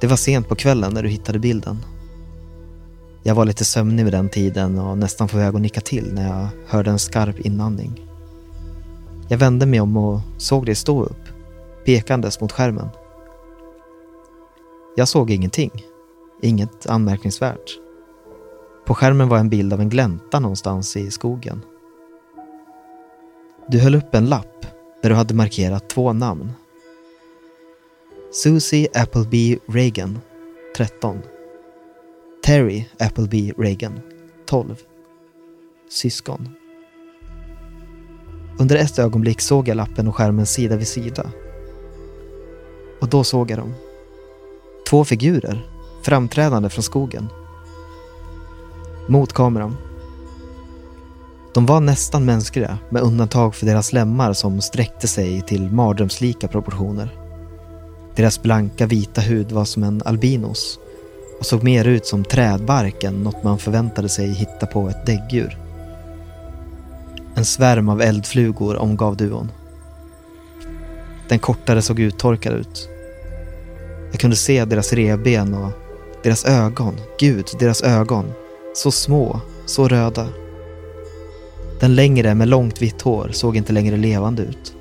Det 0.00 0.06
var 0.06 0.16
sent 0.16 0.48
på 0.48 0.54
kvällen 0.54 0.94
när 0.94 1.02
du 1.02 1.08
hittade 1.08 1.38
bilden. 1.38 1.78
Jag 3.26 3.34
var 3.34 3.44
lite 3.44 3.64
sömnig 3.64 4.04
vid 4.04 4.12
den 4.12 4.28
tiden 4.28 4.78
och 4.78 4.98
nästan 4.98 5.28
på 5.28 5.36
väg 5.36 5.54
att 5.54 5.60
nicka 5.60 5.80
till 5.80 6.14
när 6.14 6.28
jag 6.28 6.48
hörde 6.66 6.90
en 6.90 6.98
skarp 6.98 7.40
inandning. 7.40 8.06
Jag 9.28 9.38
vände 9.38 9.66
mig 9.66 9.80
om 9.80 9.96
och 9.96 10.20
såg 10.38 10.66
dig 10.66 10.74
stå 10.74 11.04
upp, 11.04 11.28
pekandes 11.84 12.40
mot 12.40 12.52
skärmen. 12.52 12.88
Jag 14.96 15.08
såg 15.08 15.30
ingenting. 15.30 15.70
Inget 16.42 16.86
anmärkningsvärt. 16.86 17.78
På 18.86 18.94
skärmen 18.94 19.28
var 19.28 19.38
en 19.38 19.48
bild 19.48 19.72
av 19.72 19.80
en 19.80 19.88
glänta 19.88 20.40
någonstans 20.40 20.96
i 20.96 21.10
skogen. 21.10 21.62
Du 23.68 23.80
höll 23.80 23.94
upp 23.94 24.14
en 24.14 24.26
lapp 24.26 24.66
där 25.02 25.10
du 25.10 25.16
hade 25.16 25.34
markerat 25.34 25.88
två 25.88 26.12
namn. 26.12 26.52
Susie 28.32 28.88
Appleby 28.94 29.58
Reagan, 29.66 30.18
13. 30.76 31.22
Terry 32.44 32.84
Appleby 32.98 33.52
Reagan, 33.58 34.00
12. 34.46 34.76
Syskon. 35.90 36.48
Under 38.58 38.76
ett 38.76 38.98
ögonblick 38.98 39.40
såg 39.40 39.68
jag 39.68 39.76
lappen 39.76 40.08
och 40.08 40.16
skärmen 40.16 40.46
sida 40.46 40.76
vid 40.76 40.88
sida. 40.88 41.30
Och 43.00 43.08
då 43.08 43.24
såg 43.24 43.50
jag 43.50 43.58
dem. 43.58 43.74
Två 44.90 45.04
figurer, 45.04 45.66
framträdande 46.02 46.68
från 46.68 46.82
skogen. 46.82 47.28
Mot 49.08 49.32
kameran. 49.32 49.76
De 51.54 51.66
var 51.66 51.80
nästan 51.80 52.24
mänskliga 52.24 52.78
med 52.90 53.02
undantag 53.02 53.54
för 53.54 53.66
deras 53.66 53.92
lemmar 53.92 54.32
som 54.32 54.60
sträckte 54.60 55.08
sig 55.08 55.42
till 55.42 55.72
mardrömslika 55.72 56.48
proportioner. 56.48 57.18
Deras 58.16 58.42
blanka 58.42 58.86
vita 58.86 59.20
hud 59.20 59.52
var 59.52 59.64
som 59.64 59.82
en 59.82 60.02
albinos 60.04 60.78
och 61.44 61.48
såg 61.48 61.62
mer 61.62 61.84
ut 61.84 62.06
som 62.06 62.24
trädbark 62.24 63.04
än 63.04 63.22
något 63.22 63.42
man 63.42 63.58
förväntade 63.58 64.08
sig 64.08 64.32
hitta 64.32 64.66
på 64.66 64.88
ett 64.88 65.06
däggdjur. 65.06 65.58
En 67.34 67.44
svärm 67.44 67.88
av 67.88 68.02
eldflugor 68.02 68.76
omgav 68.76 69.16
duon. 69.16 69.52
Den 71.28 71.38
kortare 71.38 71.82
såg 71.82 72.00
uttorkad 72.00 72.52
ut. 72.54 72.88
Jag 74.10 74.20
kunde 74.20 74.36
se 74.36 74.64
deras 74.64 74.92
revben 74.92 75.54
och 75.54 75.70
deras 76.22 76.44
ögon. 76.44 76.94
Gud, 77.20 77.46
deras 77.58 77.82
ögon. 77.82 78.32
Så 78.74 78.90
små, 78.90 79.40
så 79.66 79.88
röda. 79.88 80.28
Den 81.80 81.94
längre 81.94 82.34
med 82.34 82.48
långt 82.48 82.82
vitt 82.82 83.02
hår 83.02 83.30
såg 83.32 83.56
inte 83.56 83.72
längre 83.72 83.96
levande 83.96 84.42
ut. 84.42 84.74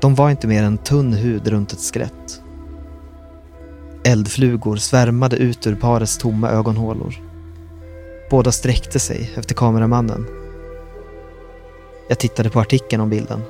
De 0.00 0.14
var 0.14 0.30
inte 0.30 0.46
mer 0.46 0.62
än 0.62 0.78
tunn 0.78 1.12
hud 1.12 1.48
runt 1.48 1.72
ett 1.72 1.92
skelett. 1.92 2.42
Eldflugor 4.04 4.76
svärmade 4.76 5.36
ut 5.36 5.66
ur 5.66 5.74
parets 5.74 6.18
tomma 6.18 6.50
ögonhålor. 6.50 7.14
Båda 8.30 8.52
sträckte 8.52 8.98
sig 8.98 9.30
efter 9.36 9.54
kameramannen. 9.54 10.26
Jag 12.08 12.18
tittade 12.18 12.50
på 12.50 12.60
artikeln 12.60 13.02
om 13.02 13.10
bilden. 13.10 13.42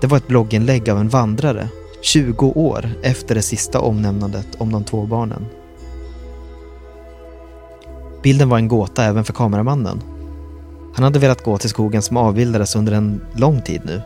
Det 0.00 0.06
var 0.06 0.16
ett 0.16 0.28
blogginlägg 0.28 0.90
av 0.90 0.98
en 0.98 1.08
vandrare 1.08 1.68
20 2.02 2.46
år 2.46 2.90
efter 3.02 3.34
det 3.34 3.42
sista 3.42 3.80
omnämnandet 3.80 4.46
om 4.58 4.72
de 4.72 4.84
två 4.84 5.06
barnen. 5.06 5.46
Bilden 8.22 8.48
var 8.48 8.58
en 8.58 8.68
gåta 8.68 9.04
även 9.04 9.24
för 9.24 9.32
kameramannen. 9.32 10.02
Han 10.94 11.04
hade 11.04 11.18
velat 11.18 11.44
gå 11.44 11.58
till 11.58 11.70
skogen 11.70 12.02
som 12.02 12.16
avbildades 12.16 12.76
under 12.76 12.92
en 12.92 13.20
lång 13.36 13.62
tid 13.62 13.80
nu. 13.84 14.02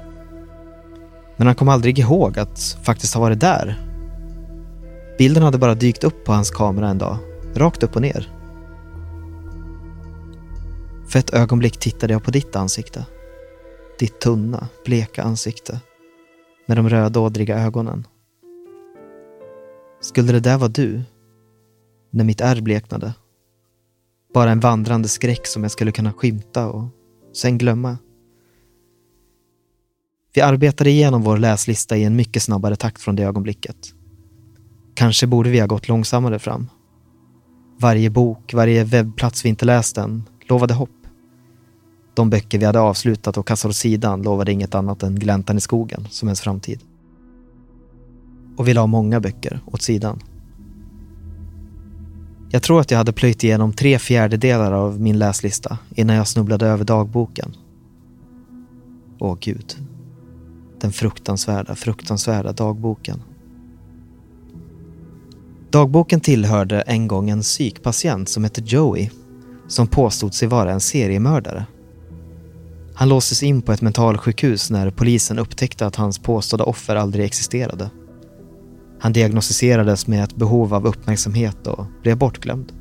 Men 1.37 1.47
han 1.47 1.57
kom 1.57 1.69
aldrig 1.69 1.99
ihåg 1.99 2.39
att 2.39 2.79
faktiskt 2.83 3.15
ha 3.15 3.21
varit 3.21 3.41
där. 3.41 3.94
Bilden 5.19 5.43
hade 5.43 5.59
bara 5.59 5.75
dykt 5.75 6.05
upp 6.05 6.25
på 6.25 6.33
hans 6.33 6.51
kamera 6.51 6.89
en 6.89 6.99
dag, 6.99 7.19
rakt 7.55 7.83
upp 7.83 7.97
och 7.97 8.03
ner. 8.03 8.31
För 11.09 11.19
ett 11.19 11.35
ögonblick 11.35 11.77
tittade 11.77 12.13
jag 12.13 12.25
på 12.25 12.31
ditt 12.31 12.57
ansikte. 12.57 13.07
Ditt 13.99 14.21
tunna, 14.21 14.69
bleka 14.85 15.23
ansikte. 15.23 15.81
Med 16.67 16.77
de 16.77 16.89
rödådriga 16.89 17.59
ögonen. 17.59 18.07
Skulle 20.01 20.33
det 20.33 20.41
där 20.41 20.59
vara 20.59 20.69
du? 20.69 21.03
När 22.11 22.25
mitt 22.25 22.41
ärr 22.41 22.61
bleknade? 22.61 23.15
Bara 24.35 24.51
en 24.51 24.61
vandrande 24.61 25.09
skräck 25.09 25.47
som 25.47 25.63
jag 25.63 25.73
skulle 25.73 25.93
kunna 25.93 26.13
skymta 26.13 26.69
och 26.69 26.89
sen 27.33 27.59
glömma. 27.59 27.99
Vi 30.35 30.41
arbetade 30.41 30.91
igenom 30.91 31.23
vår 31.23 31.39
läslista 31.39 31.97
i 31.97 32.05
en 32.05 32.17
mycket 32.17 32.43
snabbare 32.43 32.77
takt 32.77 33.03
från 33.03 33.17
det 33.17 33.23
ögonblicket. 33.23 33.94
Kanske 34.95 35.27
borde 35.27 35.51
vi 35.51 35.61
ha 35.61 35.67
gått 35.67 35.89
långsammare 35.89 36.39
fram. 36.39 36.71
Varje 37.79 38.11
bok, 38.11 38.55
varje 38.55 38.85
webbplats 38.85 39.45
vi 39.45 39.49
inte 39.49 39.65
läst 39.65 39.99
än 39.99 40.23
lovade 40.49 40.75
hopp. 40.75 40.91
De 42.15 42.31
böcker 42.31 42.59
vi 42.59 42.65
hade 42.65 42.81
avslutat 42.81 43.37
och 43.37 43.47
kastat 43.47 43.69
åt 43.69 43.77
sidan 43.77 44.23
lovade 44.23 44.53
inget 44.53 44.75
annat 44.75 45.03
än 45.03 45.15
gläntan 45.15 45.57
i 45.57 45.61
skogen 45.61 46.07
som 46.11 46.29
ens 46.29 46.41
framtid. 46.41 46.81
Och 48.57 48.69
vi 48.69 48.75
la 48.75 48.87
många 48.87 49.21
böcker 49.21 49.61
åt 49.67 49.83
sidan. 49.83 50.21
Jag 52.51 52.63
tror 52.63 52.81
att 52.81 52.91
jag 52.91 52.99
hade 52.99 53.13
plöjt 53.13 53.45
igenom 53.45 53.73
tre 53.73 53.99
fjärdedelar 53.99 54.73
av 54.73 55.01
min 55.01 55.19
läslista 55.19 55.79
innan 55.95 56.17
jag 56.17 56.29
snubblade 56.29 56.67
över 56.67 56.85
dagboken. 56.85 57.57
Åh 59.19 59.37
gud. 59.41 59.77
Den 60.81 60.93
fruktansvärda, 60.93 61.75
fruktansvärda 61.75 62.53
dagboken. 62.53 63.23
Dagboken 65.75 66.21
tillhörde 66.21 66.81
en 66.81 67.09
gång 67.09 67.31
en 67.31 67.41
psykpatient 67.41 68.29
som 68.29 68.45
hette 68.45 68.63
Joey 68.65 69.11
som 69.69 69.87
påstod 69.87 70.35
sig 70.35 70.49
vara 70.49 70.73
en 70.73 70.81
seriemördare. 70.81 71.67
Han 72.95 73.09
låstes 73.09 73.43
in 73.43 73.63
på 73.63 73.73
ett 73.73 73.83
mentalsjukhus 73.83 74.71
när 74.71 74.91
polisen 74.91 75.39
upptäckte 75.39 75.87
att 75.87 75.97
hans 75.97 76.19
påstådda 76.19 76.65
offer 76.65 76.97
aldrig 76.97 77.25
existerade. 77.25 77.91
Han 79.01 79.13
diagnostiserades 79.13 80.07
med 80.07 80.25
ett 80.25 80.37
behov 80.37 80.75
av 80.75 80.87
uppmärksamhet 80.87 81.67
och 81.67 81.87
blev 82.03 82.19
bortglömd. 82.19 82.73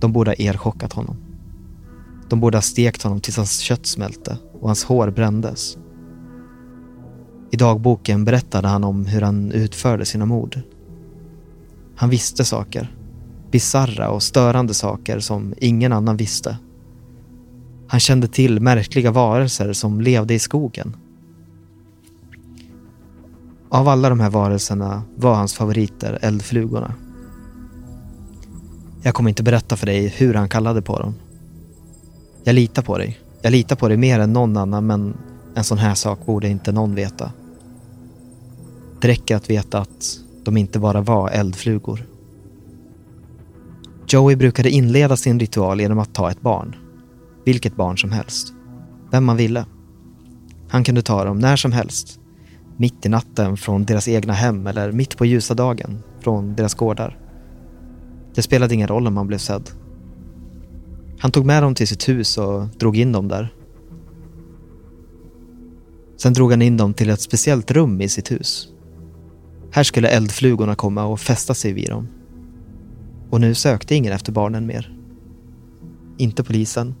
De 0.00 0.12
borde 0.12 0.30
ha 0.30 0.34
elchockat 0.34 0.92
honom. 0.92 1.16
De 2.28 2.40
borde 2.40 2.56
ha 2.56 2.62
stekt 2.62 3.02
honom 3.02 3.20
tills 3.20 3.36
hans 3.36 3.58
kött 3.58 3.86
smälte 3.86 4.38
och 4.60 4.68
hans 4.68 4.84
hår 4.84 5.10
brändes. 5.10 5.78
I 7.50 7.56
dagboken 7.56 8.24
berättade 8.24 8.68
han 8.68 8.84
om 8.84 9.06
hur 9.06 9.20
han 9.20 9.52
utförde 9.52 10.04
sina 10.04 10.26
mord. 10.26 10.62
Han 11.96 12.10
visste 12.10 12.44
saker. 12.44 12.96
Bizarra 13.50 14.10
och 14.10 14.22
störande 14.22 14.74
saker 14.74 15.18
som 15.20 15.54
ingen 15.58 15.92
annan 15.92 16.16
visste. 16.16 16.58
Han 17.88 18.00
kände 18.00 18.28
till 18.28 18.60
märkliga 18.60 19.10
varelser 19.10 19.72
som 19.72 20.00
levde 20.00 20.34
i 20.34 20.38
skogen. 20.38 20.96
Av 23.68 23.88
alla 23.88 24.08
de 24.08 24.20
här 24.20 24.30
varelserna 24.30 25.02
var 25.16 25.34
hans 25.34 25.54
favoriter 25.54 26.18
eldflugorna. 26.22 26.94
Jag 29.02 29.14
kommer 29.14 29.28
inte 29.28 29.42
berätta 29.42 29.76
för 29.76 29.86
dig 29.86 30.08
hur 30.16 30.34
han 30.34 30.48
kallade 30.48 30.82
på 30.82 30.98
dem. 30.98 31.14
Jag 32.44 32.54
litar 32.54 32.82
på 32.82 32.98
dig. 32.98 33.20
Jag 33.42 33.50
litar 33.50 33.76
på 33.76 33.88
dig 33.88 33.96
mer 33.96 34.20
än 34.20 34.32
någon 34.32 34.56
annan 34.56 34.86
men 34.86 35.16
en 35.54 35.64
sån 35.64 35.78
här 35.78 35.94
sak 35.94 36.26
borde 36.26 36.48
inte 36.48 36.72
någon 36.72 36.94
veta. 36.94 37.32
Det 39.00 39.08
räcker 39.08 39.36
att 39.36 39.50
veta 39.50 39.78
att 39.78 40.23
de 40.44 40.56
inte 40.56 40.78
bara 40.78 41.00
var 41.00 41.28
eldflugor. 41.28 42.06
Joey 44.08 44.36
brukade 44.36 44.70
inleda 44.70 45.16
sin 45.16 45.40
ritual 45.40 45.80
genom 45.80 45.98
att 45.98 46.14
ta 46.14 46.30
ett 46.30 46.40
barn. 46.40 46.76
Vilket 47.44 47.76
barn 47.76 47.98
som 47.98 48.12
helst. 48.12 48.52
Vem 49.10 49.24
man 49.24 49.36
ville. 49.36 49.66
Han 50.68 50.84
kunde 50.84 51.02
ta 51.02 51.24
dem 51.24 51.38
när 51.38 51.56
som 51.56 51.72
helst. 51.72 52.20
Mitt 52.76 53.06
i 53.06 53.08
natten 53.08 53.56
från 53.56 53.84
deras 53.84 54.08
egna 54.08 54.32
hem 54.32 54.66
eller 54.66 54.92
mitt 54.92 55.16
på 55.16 55.26
ljusa 55.26 55.54
dagen 55.54 56.02
från 56.20 56.54
deras 56.54 56.74
gårdar. 56.74 57.18
Det 58.34 58.42
spelade 58.42 58.74
ingen 58.74 58.88
roll 58.88 59.06
om 59.06 59.14
man 59.14 59.26
blev 59.26 59.38
sedd. 59.38 59.70
Han 61.18 61.30
tog 61.30 61.46
med 61.46 61.62
dem 61.62 61.74
till 61.74 61.88
sitt 61.88 62.08
hus 62.08 62.38
och 62.38 62.66
drog 62.66 62.96
in 62.96 63.12
dem 63.12 63.28
där. 63.28 63.54
Sen 66.16 66.32
drog 66.32 66.50
han 66.50 66.62
in 66.62 66.76
dem 66.76 66.94
till 66.94 67.10
ett 67.10 67.20
speciellt 67.20 67.70
rum 67.70 68.00
i 68.00 68.08
sitt 68.08 68.30
hus. 68.30 68.68
Här 69.74 69.82
skulle 69.84 70.08
eldflugorna 70.08 70.74
komma 70.74 71.04
och 71.04 71.20
fästa 71.20 71.54
sig 71.54 71.72
vid 71.72 71.88
dem. 71.88 72.08
Och 73.30 73.40
nu 73.40 73.54
sökte 73.54 73.94
ingen 73.94 74.12
efter 74.12 74.32
barnen 74.32 74.66
mer. 74.66 74.96
Inte 76.18 76.44
polisen, 76.44 76.94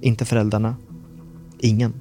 inte 0.00 0.24
föräldrarna, 0.24 0.76
ingen. 1.58 2.00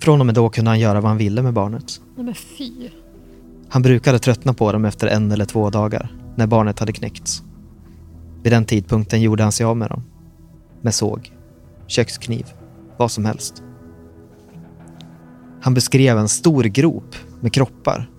Från 0.00 0.20
och 0.20 0.26
med 0.26 0.34
då 0.34 0.48
kunde 0.48 0.70
han 0.70 0.80
göra 0.80 1.00
vad 1.00 1.10
han 1.10 1.18
ville 1.18 1.42
med 1.42 1.52
barnet. 1.52 2.00
Nej 2.16 2.24
men 2.24 2.34
fy. 2.34 2.88
Han 3.68 3.82
brukade 3.82 4.18
tröttna 4.18 4.54
på 4.54 4.72
dem 4.72 4.84
efter 4.84 5.06
en 5.06 5.32
eller 5.32 5.44
två 5.44 5.70
dagar, 5.70 6.16
när 6.36 6.46
barnet 6.46 6.78
hade 6.78 6.92
knäckts. 6.92 7.42
Vid 8.42 8.52
den 8.52 8.64
tidpunkten 8.64 9.22
gjorde 9.22 9.42
han 9.42 9.52
sig 9.52 9.66
av 9.66 9.76
med 9.76 9.88
dem. 9.88 10.02
Med 10.80 10.94
såg, 10.94 11.32
kökskniv, 11.86 12.46
vad 12.96 13.10
som 13.10 13.24
helst. 13.24 13.62
Han 15.60 15.74
beskrev 15.74 16.18
en 16.18 16.28
stor 16.28 16.64
grop 16.64 17.16
med 17.40 17.52
kroppar 17.52 18.10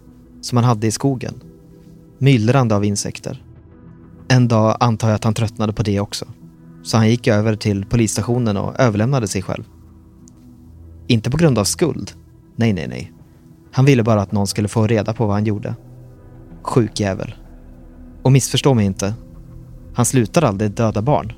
som 0.41 0.57
han 0.57 0.65
hade 0.65 0.87
i 0.87 0.91
skogen. 0.91 1.33
Myllrande 2.17 2.75
av 2.75 2.85
insekter. 2.85 3.43
En 4.27 4.47
dag 4.47 4.77
antar 4.79 5.07
jag 5.07 5.15
att 5.15 5.23
han 5.23 5.33
tröttnade 5.33 5.73
på 5.73 5.83
det 5.83 5.99
också. 5.99 6.25
Så 6.83 6.97
han 6.97 7.09
gick 7.09 7.27
över 7.27 7.55
till 7.55 7.85
polisstationen 7.85 8.57
och 8.57 8.79
överlämnade 8.79 9.27
sig 9.27 9.41
själv. 9.41 9.63
Inte 11.07 11.31
på 11.31 11.37
grund 11.37 11.57
av 11.57 11.63
skuld. 11.63 12.11
Nej, 12.55 12.73
nej, 12.73 12.87
nej. 12.87 13.13
Han 13.71 13.85
ville 13.85 14.03
bara 14.03 14.21
att 14.21 14.31
någon 14.31 14.47
skulle 14.47 14.67
få 14.67 14.87
reda 14.87 15.13
på 15.13 15.25
vad 15.25 15.35
han 15.35 15.45
gjorde. 15.45 15.75
Sjuk 16.61 16.99
jävel. 16.99 17.35
Och 18.21 18.31
missförstå 18.31 18.73
mig 18.73 18.85
inte. 18.85 19.13
Han 19.93 20.05
slutade 20.05 20.47
aldrig 20.47 20.71
döda 20.71 21.01
barn. 21.01 21.33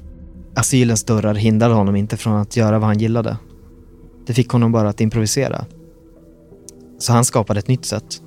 Asylens 0.56 1.04
dörrar 1.04 1.34
hindrade 1.34 1.74
honom 1.74 1.96
inte 1.96 2.18
från 2.18 2.34
att 2.34 2.58
göra 2.58 2.80
vad 2.80 2.88
han 2.88 3.00
gillade. 3.00 3.38
Det 4.26 4.34
fick 4.34 4.50
honom 4.50 4.72
bara 4.72 4.90
att 4.90 5.02
improvisera. 5.02 5.66
Så 7.04 7.14
han 7.14 7.26
skapade 7.26 7.60
ett 7.60 7.68
nytt 7.68 7.86
sätt. 7.86 8.22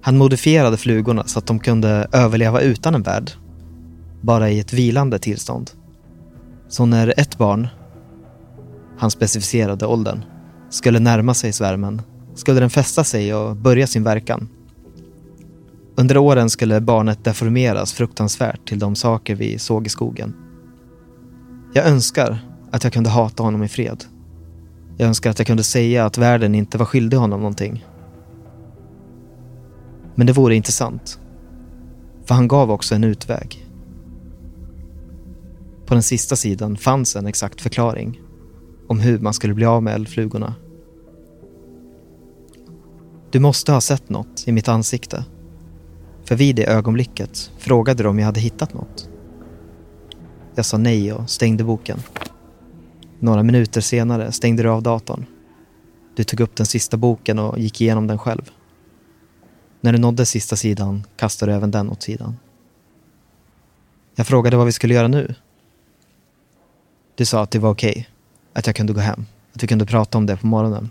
Han 0.00 0.18
modifierade 0.18 0.76
flugorna 0.76 1.24
så 1.26 1.38
att 1.38 1.46
de 1.46 1.58
kunde 1.58 2.08
överleva 2.12 2.60
utan 2.60 2.94
en 2.94 3.02
värld. 3.02 3.30
Bara 4.20 4.50
i 4.50 4.60
ett 4.60 4.72
vilande 4.72 5.18
tillstånd. 5.18 5.70
Så 6.68 6.86
när 6.86 7.14
ett 7.16 7.38
barn, 7.38 7.68
han 8.98 9.10
specificerade 9.10 9.86
åldern, 9.86 10.24
skulle 10.70 10.98
närma 10.98 11.34
sig 11.34 11.52
svärmen 11.52 12.02
skulle 12.34 12.60
den 12.60 12.70
fästa 12.70 13.04
sig 13.04 13.34
och 13.34 13.56
börja 13.56 13.86
sin 13.86 14.04
verkan. 14.04 14.48
Under 15.96 16.16
åren 16.16 16.50
skulle 16.50 16.80
barnet 16.80 17.24
deformeras 17.24 17.92
fruktansvärt 17.92 18.68
till 18.68 18.78
de 18.78 18.94
saker 18.94 19.34
vi 19.34 19.58
såg 19.58 19.86
i 19.86 19.90
skogen. 19.90 20.36
Jag 21.72 21.86
önskar 21.86 22.38
att 22.70 22.84
jag 22.84 22.92
kunde 22.92 23.10
hata 23.10 23.42
honom 23.42 23.62
i 23.62 23.68
fred. 23.68 24.04
Jag 24.96 25.08
önskar 25.08 25.30
att 25.30 25.38
jag 25.38 25.46
kunde 25.46 25.62
säga 25.62 26.06
att 26.06 26.18
världen 26.18 26.54
inte 26.54 26.78
var 26.78 26.86
skyldig 26.86 27.16
honom 27.16 27.40
någonting. 27.40 27.86
Men 30.14 30.26
det 30.26 30.32
vore 30.32 30.54
inte 30.54 30.72
sant. 30.72 31.18
För 32.24 32.34
han 32.34 32.48
gav 32.48 32.70
också 32.70 32.94
en 32.94 33.04
utväg. 33.04 33.68
På 35.86 35.94
den 35.94 36.02
sista 36.02 36.36
sidan 36.36 36.76
fanns 36.76 37.16
en 37.16 37.26
exakt 37.26 37.60
förklaring 37.60 38.20
om 38.88 39.00
hur 39.00 39.18
man 39.18 39.34
skulle 39.34 39.54
bli 39.54 39.64
av 39.64 39.82
med 39.82 39.94
eldflugorna. 39.94 40.54
Du 43.30 43.40
måste 43.40 43.72
ha 43.72 43.80
sett 43.80 44.08
något 44.08 44.44
i 44.46 44.52
mitt 44.52 44.68
ansikte. 44.68 45.24
För 46.24 46.36
vid 46.36 46.56
det 46.56 46.66
ögonblicket 46.66 47.50
frågade 47.58 48.02
de 48.02 48.08
om 48.08 48.18
jag 48.18 48.26
hade 48.26 48.40
hittat 48.40 48.74
något. 48.74 49.08
Jag 50.54 50.66
sa 50.66 50.78
nej 50.78 51.12
och 51.12 51.30
stängde 51.30 51.64
boken. 51.64 51.98
Några 53.18 53.42
minuter 53.42 53.80
senare 53.80 54.32
stängde 54.32 54.62
du 54.62 54.68
av 54.68 54.82
datorn. 54.82 55.26
Du 56.16 56.24
tog 56.24 56.40
upp 56.40 56.56
den 56.56 56.66
sista 56.66 56.96
boken 56.96 57.38
och 57.38 57.58
gick 57.58 57.80
igenom 57.80 58.06
den 58.06 58.18
själv. 58.18 58.50
När 59.80 59.92
du 59.92 59.98
nådde 59.98 60.26
sista 60.26 60.56
sidan 60.56 61.06
kastade 61.16 61.52
du 61.52 61.56
även 61.56 61.70
den 61.70 61.90
åt 61.90 62.02
sidan. 62.02 62.36
Jag 64.14 64.26
frågade 64.26 64.56
vad 64.56 64.66
vi 64.66 64.72
skulle 64.72 64.94
göra 64.94 65.08
nu. 65.08 65.34
Du 67.14 67.24
sa 67.24 67.42
att 67.42 67.50
det 67.50 67.58
var 67.58 67.70
okej, 67.70 67.90
okay, 67.90 68.04
att 68.52 68.66
jag 68.66 68.76
kunde 68.76 68.92
gå 68.92 69.00
hem, 69.00 69.26
att 69.52 69.62
vi 69.62 69.66
kunde 69.66 69.86
prata 69.86 70.18
om 70.18 70.26
det 70.26 70.36
på 70.36 70.46
morgonen. 70.46 70.90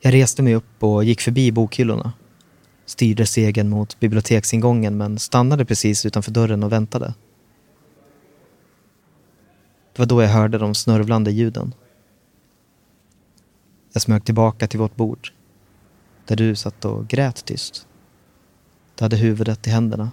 Jag 0.00 0.14
reste 0.14 0.42
mig 0.42 0.54
upp 0.54 0.82
och 0.82 1.04
gick 1.04 1.20
förbi 1.20 1.52
bokhyllorna. 1.52 2.12
Styrde 2.86 3.26
segern 3.26 3.68
mot 3.68 4.00
biblioteksingången 4.00 4.96
men 4.96 5.18
stannade 5.18 5.64
precis 5.64 6.06
utanför 6.06 6.30
dörren 6.30 6.62
och 6.62 6.72
väntade. 6.72 7.14
Det 9.96 10.02
var 10.02 10.06
då 10.06 10.22
jag 10.22 10.28
hörde 10.28 10.58
de 10.58 10.74
snörvlande 10.74 11.30
ljuden. 11.30 11.74
Jag 13.92 14.02
smög 14.02 14.24
tillbaka 14.24 14.66
till 14.66 14.80
vårt 14.80 14.96
bord. 14.96 15.32
Där 16.24 16.36
du 16.36 16.56
satt 16.56 16.84
och 16.84 17.08
grät 17.08 17.44
tyst. 17.44 17.86
Du 18.94 19.04
hade 19.04 19.16
huvudet 19.16 19.66
i 19.66 19.70
händerna. 19.70 20.10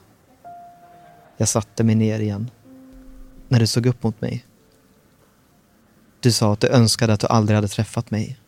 Jag 1.38 1.48
satte 1.48 1.84
mig 1.84 1.96
ner 1.96 2.20
igen. 2.20 2.50
När 3.48 3.60
du 3.60 3.68
såg 3.68 3.86
upp 3.86 4.04
mot 4.04 4.22
mig. 4.22 4.46
Du 6.20 6.32
sa 6.32 6.54
att 6.54 6.60
du 6.60 6.68
önskade 6.68 7.14
att 7.14 7.20
du 7.20 7.28
aldrig 7.28 7.56
hade 7.56 7.68
träffat 7.68 8.12
mig. 8.12 8.40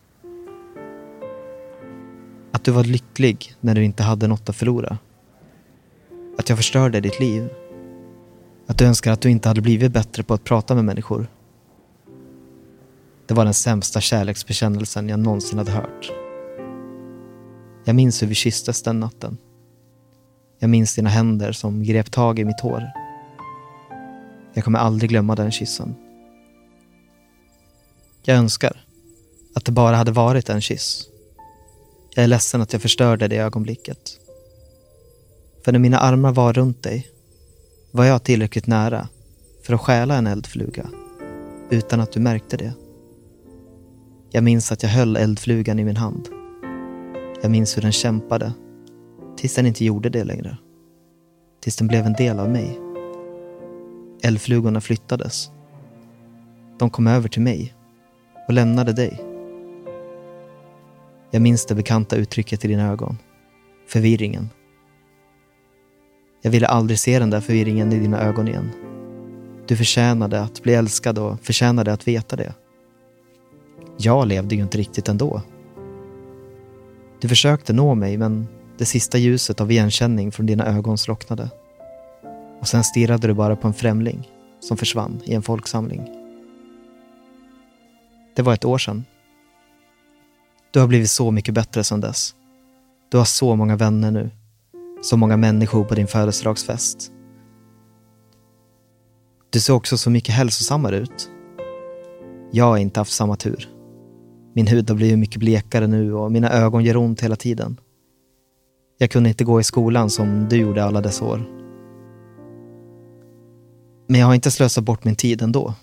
Att 2.52 2.64
du 2.64 2.72
var 2.72 2.84
lycklig 2.84 3.56
när 3.60 3.76
du 3.76 3.84
inte 3.84 4.04
hade 4.04 4.28
något 4.28 4.50
att 4.50 4.56
förlora. 4.56 4.98
Att 6.38 6.50
jag 6.50 6.58
förstörde 6.58 7.02
ditt 7.02 7.20
liv. 7.20 7.50
Att 8.68 8.78
du 8.78 8.86
önskar 8.86 9.12
att 9.12 9.22
du 9.22 9.30
inte 9.30 9.48
hade 9.48 9.62
blivit 9.62 9.92
bättre 9.92 10.24
på 10.24 10.34
att 10.34 10.44
prata 10.44 10.76
med 10.76 10.86
människor. 10.86 11.28
Det 13.26 13.34
var 13.34 13.46
den 13.46 13.54
sämsta 13.54 14.02
kärleksbekännelsen 14.02 15.10
jag 15.10 15.20
någonsin 15.20 15.58
hade 15.58 15.72
hört. 15.72 16.12
Jag 17.84 17.96
minns 17.96 18.22
hur 18.22 18.28
vi 18.28 18.36
kysstes 18.36 18.82
den 18.82 19.00
natten. 19.00 19.38
Jag 20.60 20.70
minns 20.70 20.96
dina 20.96 21.10
händer 21.10 21.52
som 21.52 21.84
grep 21.84 22.12
tag 22.12 22.40
i 22.40 22.46
mitt 22.46 22.60
hår. 22.60 22.92
Jag 24.54 24.64
kommer 24.64 24.80
aldrig 24.80 25.10
glömma 25.10 25.36
den 25.36 25.52
kyssen. 25.52 25.96
Jag 28.24 28.38
önskar 28.38 28.84
att 29.56 29.66
det 29.66 29.72
bara 29.72 29.96
hade 29.96 30.12
varit 30.12 30.50
en 30.50 30.62
kyss. 30.62 31.08
Jag 32.16 32.24
är 32.24 32.28
ledsen 32.28 32.62
att 32.62 32.74
jag 32.74 32.82
förstörde 32.82 33.28
det 33.28 33.38
ögonblicket. 33.38 34.20
För 35.66 35.72
när 35.72 35.80
mina 35.80 36.00
armar 36.00 36.32
var 36.32 36.54
runt 36.54 36.84
dig 36.84 37.08
var 37.96 38.06
jag 38.06 38.24
tillräckligt 38.24 38.68
nära 38.68 39.08
för 39.64 39.74
att 39.74 39.82
stjäla 39.82 40.16
en 40.16 40.28
eldfluga 40.28 40.90
utan 41.70 42.00
att 42.00 42.12
du 42.12 42.20
märkte 42.20 42.58
det. 42.58 42.74
Jag 44.32 44.44
minns 44.44 44.72
att 44.72 44.84
jag 44.84 44.90
höll 44.90 45.16
eldflugan 45.16 45.80
i 45.80 45.84
min 45.84 45.98
hand. 45.98 46.30
Jag 47.42 47.52
minns 47.52 47.78
hur 47.78 47.82
den 47.82 47.92
kämpade 47.92 48.54
tills 49.38 49.56
den 49.56 49.66
inte 49.66 49.86
gjorde 49.86 50.10
det 50.10 50.24
längre. 50.24 50.58
Tills 51.62 51.76
den 51.76 51.88
blev 51.88 52.06
en 52.06 52.14
del 52.14 52.40
av 52.40 52.50
mig. 52.50 52.80
Eldflugorna 54.24 54.82
flyttades. 54.82 55.50
De 56.80 56.90
kom 56.90 57.08
över 57.08 57.30
till 57.30 57.42
mig 57.42 57.74
och 58.48 58.54
lämnade 58.54 58.94
dig. 58.94 59.22
Jag 61.32 61.42
minns 61.42 61.66
det 61.66 61.76
bekanta 61.76 62.16
uttrycket 62.16 62.66
i 62.66 62.68
dina 62.68 62.92
ögon. 62.92 63.18
Förvirringen. 63.88 64.50
Jag 66.46 66.52
ville 66.52 66.68
aldrig 66.68 67.00
se 67.00 67.20
den 67.20 67.30
där 67.30 67.42
förvirringen 67.42 67.94
i 67.94 68.00
dina 68.00 68.22
ögon 68.22 68.48
igen. 68.48 68.72
Du 69.68 69.78
förtjänade 69.78 70.42
att 70.42 70.64
bli 70.64 70.74
älskad 70.74 71.20
och 71.20 71.40
förtjänade 71.40 71.94
att 71.94 72.08
veta 72.08 72.36
det. 72.36 72.54
Jag 73.98 74.28
levde 74.28 74.56
ju 74.56 74.62
inte 74.62 74.78
riktigt 74.78 75.10
ändå. 75.10 75.42
Du 77.22 77.28
försökte 77.28 77.74
nå 77.74 77.96
mig 77.96 78.18
men 78.18 78.48
det 78.78 78.86
sista 78.86 79.18
ljuset 79.18 79.62
av 79.62 79.72
igenkänning 79.72 80.32
från 80.32 80.46
dina 80.46 80.66
ögon 80.66 80.98
slocknade. 80.98 81.50
Och 82.60 82.68
sen 82.68 82.84
stirrade 82.84 83.28
du 83.28 83.34
bara 83.34 83.56
på 83.56 83.68
en 83.68 83.74
främling 83.74 84.30
som 84.60 84.78
försvann 84.78 85.22
i 85.24 85.34
en 85.34 85.44
folksamling. 85.44 86.10
Det 88.36 88.42
var 88.42 88.54
ett 88.54 88.66
år 88.66 88.78
sedan. 88.78 89.06
Du 90.72 90.80
har 90.80 90.88
blivit 90.88 91.12
så 91.12 91.32
mycket 91.32 91.54
bättre 91.54 91.84
sedan 91.84 92.02
dess. 92.02 92.36
Du 93.10 93.18
har 93.18 93.26
så 93.26 93.56
många 93.56 93.76
vänner 93.76 94.12
nu. 94.12 94.30
Så 95.06 95.18
många 95.18 95.38
människor 95.38 95.84
på 95.84 95.96
din 95.96 96.08
födelsedagsfest. 96.08 97.12
Du 99.50 99.60
ser 99.60 99.74
också 99.74 99.98
så 99.98 100.10
mycket 100.10 100.36
hälsosammare 100.36 100.98
ut. 100.98 101.30
Jag 102.52 102.66
har 102.66 102.78
inte 102.78 103.00
haft 103.00 103.12
samma 103.12 103.36
tur. 103.36 103.70
Min 104.56 104.68
hud 104.68 104.90
har 104.90 104.98
blivit 104.98 105.20
mycket 105.20 105.40
blekare 105.40 105.88
nu 105.88 106.14
och 106.14 106.32
mina 106.32 106.50
ögon 106.50 106.84
gör 106.84 106.98
ont 106.98 107.22
hela 107.22 107.36
tiden. 107.36 107.80
Jag 108.98 109.12
kunde 109.12 109.30
inte 109.30 109.44
gå 109.44 109.60
i 109.60 109.64
skolan 109.64 110.10
som 110.10 110.50
du 110.50 110.56
gjorde 110.56 110.84
alla 110.84 111.02
dessa 111.02 111.26
år. 111.26 111.46
Men 114.08 114.20
jag 114.20 114.28
har 114.28 114.36
inte 114.36 114.52
slösat 114.52 114.84
bort 114.84 115.04
min 115.04 115.16
tid 115.16 115.42
ändå. 115.42 115.74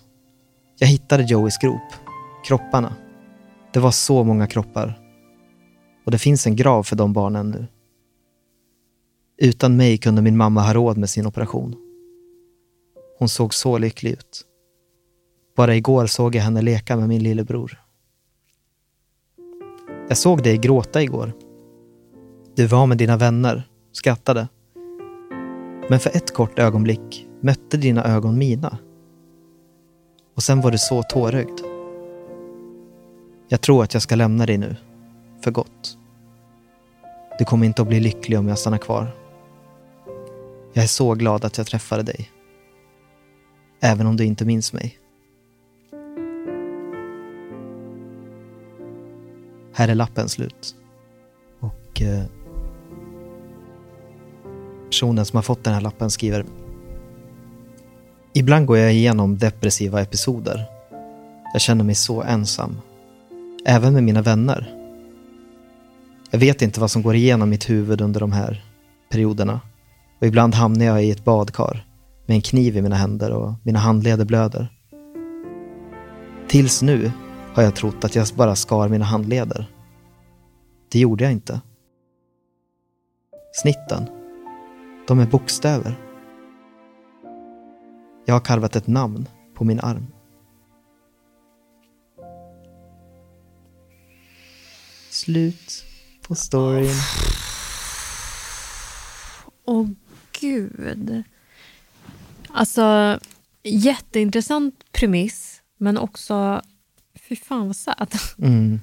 Jag 0.79 0.87
hittade 0.87 1.23
Joeys 1.23 1.57
grop. 1.57 1.93
Kropparna. 2.45 2.95
Det 3.73 3.79
var 3.79 3.91
så 3.91 4.23
många 4.23 4.47
kroppar. 4.47 4.99
Och 6.05 6.11
det 6.11 6.17
finns 6.17 6.47
en 6.47 6.55
grav 6.55 6.83
för 6.83 6.95
de 6.95 7.13
barnen 7.13 7.49
nu. 7.49 7.67
Utan 9.37 9.77
mig 9.77 9.97
kunde 9.97 10.21
min 10.21 10.37
mamma 10.37 10.61
ha 10.61 10.73
råd 10.73 10.97
med 10.97 11.09
sin 11.09 11.27
operation. 11.27 11.75
Hon 13.19 13.29
såg 13.29 13.53
så 13.53 13.77
lycklig 13.77 14.11
ut. 14.11 14.45
Bara 15.55 15.75
igår 15.75 16.05
såg 16.05 16.35
jag 16.35 16.41
henne 16.41 16.61
leka 16.61 16.97
med 16.97 17.09
min 17.09 17.23
lillebror. 17.23 17.81
Jag 20.07 20.17
såg 20.17 20.43
dig 20.43 20.57
gråta 20.57 21.01
igår. 21.01 21.33
Du 22.55 22.67
var 22.67 22.85
med 22.85 22.97
dina 22.97 23.17
vänner, 23.17 23.69
skrattade. 23.91 24.47
Men 25.89 25.99
för 25.99 26.09
ett 26.09 26.33
kort 26.33 26.59
ögonblick 26.59 27.27
mötte 27.41 27.77
dina 27.77 28.03
ögon 28.03 28.37
mina. 28.37 28.77
Och 30.35 30.43
sen 30.43 30.61
var 30.61 30.71
du 30.71 30.77
så 30.77 31.03
tårögd. 31.03 31.59
Jag 33.47 33.61
tror 33.61 33.83
att 33.83 33.93
jag 33.93 34.03
ska 34.03 34.15
lämna 34.15 34.45
dig 34.45 34.57
nu, 34.57 34.75
för 35.41 35.51
gott. 35.51 35.97
Du 37.39 37.45
kommer 37.45 37.65
inte 37.65 37.81
att 37.81 37.87
bli 37.87 37.99
lycklig 37.99 38.39
om 38.39 38.47
jag 38.47 38.59
stannar 38.59 38.77
kvar. 38.77 39.22
Jag 40.73 40.83
är 40.83 40.87
så 40.87 41.13
glad 41.13 41.45
att 41.45 41.57
jag 41.57 41.67
träffade 41.67 42.03
dig. 42.03 42.31
Även 43.79 44.07
om 44.07 44.17
du 44.17 44.25
inte 44.25 44.45
minns 44.45 44.73
mig. 44.73 44.97
Här 49.73 49.87
är 49.87 49.95
lappen 49.95 50.29
slut. 50.29 50.75
Och 51.59 52.01
eh, 52.01 52.23
personen 54.85 55.25
som 55.25 55.37
har 55.37 55.43
fått 55.43 55.63
den 55.63 55.73
här 55.73 55.81
lappen 55.81 56.11
skriver 56.11 56.45
Ibland 58.33 58.65
går 58.65 58.77
jag 58.77 58.93
igenom 58.93 59.37
depressiva 59.37 60.01
episoder. 60.01 60.65
Jag 61.53 61.61
känner 61.61 61.83
mig 61.83 61.95
så 61.95 62.21
ensam. 62.21 62.81
Även 63.65 63.93
med 63.93 64.03
mina 64.03 64.21
vänner. 64.21 64.79
Jag 66.31 66.39
vet 66.39 66.61
inte 66.61 66.79
vad 66.79 66.91
som 66.91 67.01
går 67.01 67.15
igenom 67.15 67.49
mitt 67.49 67.69
huvud 67.69 68.01
under 68.01 68.19
de 68.19 68.31
här 68.31 68.63
perioderna. 69.09 69.59
Och 70.23 70.27
ibland 70.27 70.55
hamnar 70.55 70.85
jag 70.85 71.03
i 71.03 71.11
ett 71.11 71.23
badkar 71.23 71.87
med 72.25 72.35
en 72.35 72.41
kniv 72.41 72.77
i 72.77 72.81
mina 72.81 72.95
händer 72.95 73.31
och 73.31 73.53
mina 73.63 73.79
handleder 73.79 74.25
blöder. 74.25 74.67
Tills 76.47 76.81
nu 76.81 77.11
har 77.53 77.63
jag 77.63 77.75
trott 77.75 78.03
att 78.03 78.15
jag 78.15 78.27
bara 78.35 78.55
skar 78.55 78.89
mina 78.89 79.05
handleder. 79.05 79.71
Det 80.91 80.99
gjorde 80.99 81.23
jag 81.23 81.33
inte. 81.33 81.61
Snitten, 83.53 84.09
de 85.07 85.19
är 85.19 85.25
bokstäver. 85.25 85.95
Jag 88.25 88.35
har 88.35 88.39
karvat 88.39 88.75
ett 88.75 88.87
namn 88.87 89.27
på 89.55 89.63
min 89.63 89.79
arm. 89.79 90.07
Slut 95.09 95.83
på 96.27 96.35
storyn. 96.35 96.95
Åh 99.65 99.87
gud. 100.83 101.23
Alltså, 102.53 103.19
jätteintressant 103.63 104.75
premiss, 104.91 105.61
men 105.79 105.97
också, 105.97 106.61
fy 107.29 107.35
fan 107.35 107.67
vad 107.67 107.75
sad. 107.75 108.07
Mm. 108.39 108.79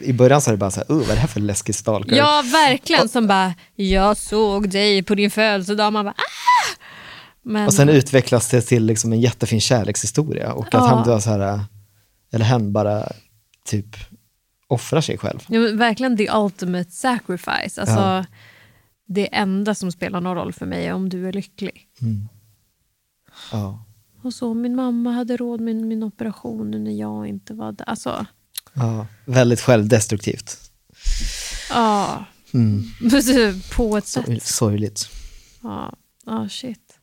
I 0.00 0.12
början 0.12 0.40
så 0.40 0.50
är 0.50 0.52
det 0.52 0.58
bara 0.58 0.70
så 0.70 0.80
här, 0.80 0.92
uh, 0.92 0.98
vad 0.98 1.10
är 1.10 1.14
det 1.14 1.20
här 1.20 1.28
för 1.28 1.40
läskig 1.40 1.74
stalker? 1.74 2.16
Ja, 2.16 2.42
verkligen. 2.52 3.08
Som 3.08 3.26
bara, 3.26 3.54
jag 3.74 4.16
såg 4.16 4.70
dig 4.70 5.02
på 5.02 5.14
din 5.14 5.30
födelsedag. 5.30 5.92
Man 5.92 6.04
bara, 6.04 6.14
ah! 6.16 6.76
Men, 7.42 7.66
Och 7.66 7.74
sen 7.74 7.88
utvecklas 7.88 8.48
det 8.50 8.60
till 8.62 8.84
liksom 8.84 9.12
en 9.12 9.20
jättefin 9.20 9.60
kärlekshistoria 9.60 10.52
och 10.52 10.66
att 10.66 10.72
Ja. 10.74 10.86
han 10.86 11.04
bara 11.06 11.20
så 11.20 11.30
här, 11.30 11.60
eller 12.32 12.44
hen 12.44 12.72
bara 12.72 13.08
typ 13.64 13.96
offrar 14.66 15.00
sig 15.00 15.18
själv. 15.18 15.40
ja, 15.48 15.60
verkligen 15.60 16.16
the 16.16 16.30
ultimate 16.30 16.90
sacrifice. 16.90 17.80
Alltså, 17.80 17.94
Ja. 17.96 18.24
Det 19.06 19.34
enda 19.34 19.74
som 19.74 19.92
spelar 19.92 20.20
någon 20.20 20.34
roll 20.36 20.52
för 20.52 20.66
mig 20.66 20.86
är 20.86 20.92
om 20.94 21.08
du 21.08 21.28
är 21.28 21.32
lycklig. 21.32 21.88
Ja. 23.52 23.84
Och 24.22 24.34
så, 24.34 24.54
min 24.54 24.76
mamma 24.76 25.12
hade 25.12 25.36
råd 25.36 25.60
med 25.60 25.76
min 25.76 26.02
operation 26.02 26.70
när 26.84 26.92
jag 26.92 27.26
inte 27.26 27.54
var 27.54 27.72
där. 27.72 27.88
Alltså, 27.88 28.26
Ja, 28.76 29.06
väldigt 29.24 29.60
självdestruktivt. 29.60 30.70
ja. 31.70 32.24
Mm. 32.54 32.82
på 33.76 33.96
ett 33.96 34.06
sätt. 34.06 34.26
Sorg- 34.26 34.40
Sorgligt. 34.40 35.08
Ja, 35.62 35.96
ja 36.26 36.48
shit. 36.48 36.98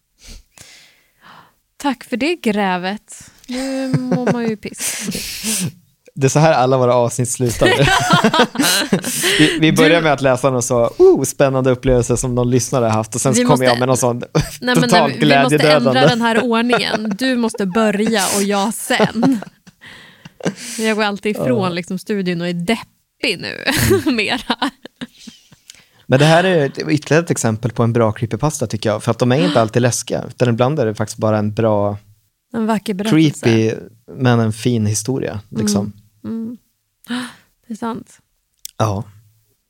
Tack 1.77 2.03
för 2.03 2.17
det 2.17 2.35
grävet. 2.35 3.31
Nu 3.47 3.93
mår 3.97 4.31
man 4.31 4.43
ju 4.49 4.57
piss. 4.57 5.09
Det 6.21 6.27
är 6.27 6.29
så 6.29 6.39
här 6.39 6.53
alla 6.53 6.77
våra 6.77 6.93
avsnitt 6.95 7.29
slutar 7.29 7.65
nu. 7.65 7.85
vi, 9.39 9.59
vi 9.59 9.71
börjar 9.71 10.01
med 10.01 10.13
att 10.13 10.21
läsa 10.21 10.49
någon 10.49 10.61
så 10.61 10.93
oh, 10.97 11.23
spännande 11.23 11.71
upplevelse 11.71 12.17
som 12.17 12.35
någon 12.35 12.49
lyssnare 12.49 12.85
har 12.85 12.91
haft 12.91 13.15
och 13.15 13.21
sen 13.21 13.35
så 13.35 13.41
kommer 13.41 13.49
måste- 13.51 13.65
jag 13.65 13.79
med 13.79 13.87
någon 13.87 13.97
sån 13.97 14.17
Nej, 14.17 14.43
men 14.61 14.75
totalt 14.75 15.13
nej, 15.19 15.37
vi 15.37 15.43
måste 15.43 15.55
ändra 15.55 15.79
glädjedödande. 15.79 15.99
den 16.09 16.21
här 16.21 16.43
ordningen. 16.43 17.15
Du 17.19 17.35
måste 17.35 17.65
börja 17.65 18.23
och 18.37 18.43
jag 18.43 18.73
sen. 18.73 19.39
Jag 20.79 20.95
går 20.95 21.03
alltid 21.03 21.35
ifrån 21.35 21.75
liksom, 21.75 21.97
studion 21.99 22.41
och 22.41 22.47
är 22.47 22.53
deppig 22.53 23.39
nu. 23.39 23.65
Mera. 24.11 24.69
Men 26.05 26.19
det 26.19 26.25
här 26.25 26.43
är 26.43 26.65
ytterligare 26.91 27.23
ett 27.23 27.31
exempel 27.31 27.71
på 27.71 27.83
en 27.83 27.93
bra 27.93 28.11
creepypasta 28.11 28.67
tycker 28.67 28.89
jag. 28.89 29.03
För 29.03 29.11
att 29.11 29.19
de 29.19 29.31
är 29.31 29.45
inte 29.47 29.61
alltid 29.61 29.81
läskiga, 29.81 30.23
utan 30.27 30.49
ibland 30.49 30.79
är 30.79 30.85
det 30.85 30.95
faktiskt 30.95 31.17
bara 31.17 31.37
en 31.37 31.53
bra, 31.53 31.97
En 32.53 32.65
vacker 32.65 32.93
berättelse. 32.93 33.39
creepy, 33.45 33.75
men 34.17 34.39
en 34.39 34.53
fin 34.53 34.85
historia. 34.85 35.39
Liksom. 35.49 35.85
Mm. 35.85 35.93
Det 37.67 37.73
är 37.73 37.77
sant. 37.77 38.19
Ja. 38.77 39.03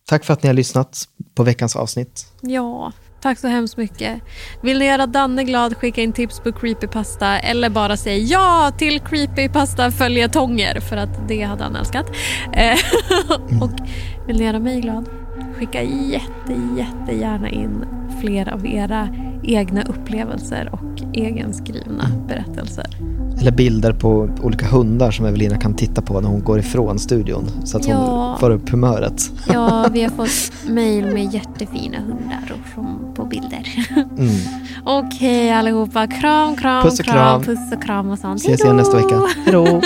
Tack 0.05 0.25
för 0.25 0.33
att 0.33 0.43
ni 0.43 0.47
har 0.47 0.53
lyssnat 0.53 1.07
på 1.35 1.43
veckans 1.43 1.75
avsnitt. 1.75 2.25
Ja, 2.41 2.91
tack 3.21 3.39
så 3.39 3.47
hemskt 3.47 3.77
mycket. 3.77 4.21
Vill 4.63 4.79
ni 4.79 4.85
göra 4.85 5.07
Danne 5.07 5.43
glad, 5.43 5.77
skicka 5.77 6.01
in 6.01 6.13
tips 6.13 6.39
på 6.39 6.51
creepypasta 6.51 7.39
eller 7.39 7.69
bara 7.69 7.97
säga 7.97 8.17
ja 8.17 8.71
till 8.77 8.99
creepypasta 8.99 9.91
följetonger 9.91 10.79
för 10.79 10.97
att 10.97 11.27
det 11.27 11.41
hade 11.41 11.63
han 11.63 11.75
älskat. 11.75 12.05
Eh, 12.53 12.77
och 13.61 13.71
vill 14.27 14.37
ni 14.37 14.45
göra 14.45 14.59
mig 14.59 14.81
glad, 14.81 15.09
skicka 15.57 15.83
jätte, 15.83 16.53
jättegärna 16.77 17.49
in 17.49 18.00
fler 18.21 18.53
av 18.53 18.65
era 18.67 19.07
egna 19.43 19.81
upplevelser 19.83 20.69
och 20.71 21.01
egenskrivna 21.13 22.07
berättelser. 22.27 22.85
Eller 23.41 23.51
bilder 23.51 23.93
på 23.93 24.29
olika 24.43 24.65
hundar 24.67 25.11
som 25.11 25.25
Evelina 25.25 25.57
kan 25.57 25.73
titta 25.73 26.01
på 26.01 26.21
när 26.21 26.29
hon 26.29 26.43
går 26.43 26.59
ifrån 26.59 26.99
studion. 26.99 27.45
Så 27.63 27.77
att 27.77 27.85
hon 27.85 27.93
Ja. 27.95 28.37
får 28.39 28.49
upp 28.49 28.69
humöret. 28.69 29.31
Ja, 29.53 29.87
vi 29.93 30.03
har 30.03 30.09
fått 30.09 30.69
mejl 30.69 31.05
med 31.05 31.33
jättefina 31.33 31.97
hundar 31.97 32.53
och 32.75 33.15
på 33.15 33.25
bilder. 33.25 33.67
Mm. 34.17 34.35
Okej 34.85 35.51
allihopa, 35.51 36.07
kram, 36.07 36.55
kram, 36.55 36.83
Puss 36.83 36.99
och 36.99 37.05
kram. 37.05 37.43
puss 37.43 37.71
och 37.75 37.83
kram 37.83 38.09
och 38.09 38.19
sånt. 38.19 38.39
Ses 38.39 38.63
igen 38.63 38.77
nästa 38.77 38.97
Hejdå! 38.97 39.09
vecka. 39.25 39.33
Hej 39.45 39.51
då! 39.53 39.81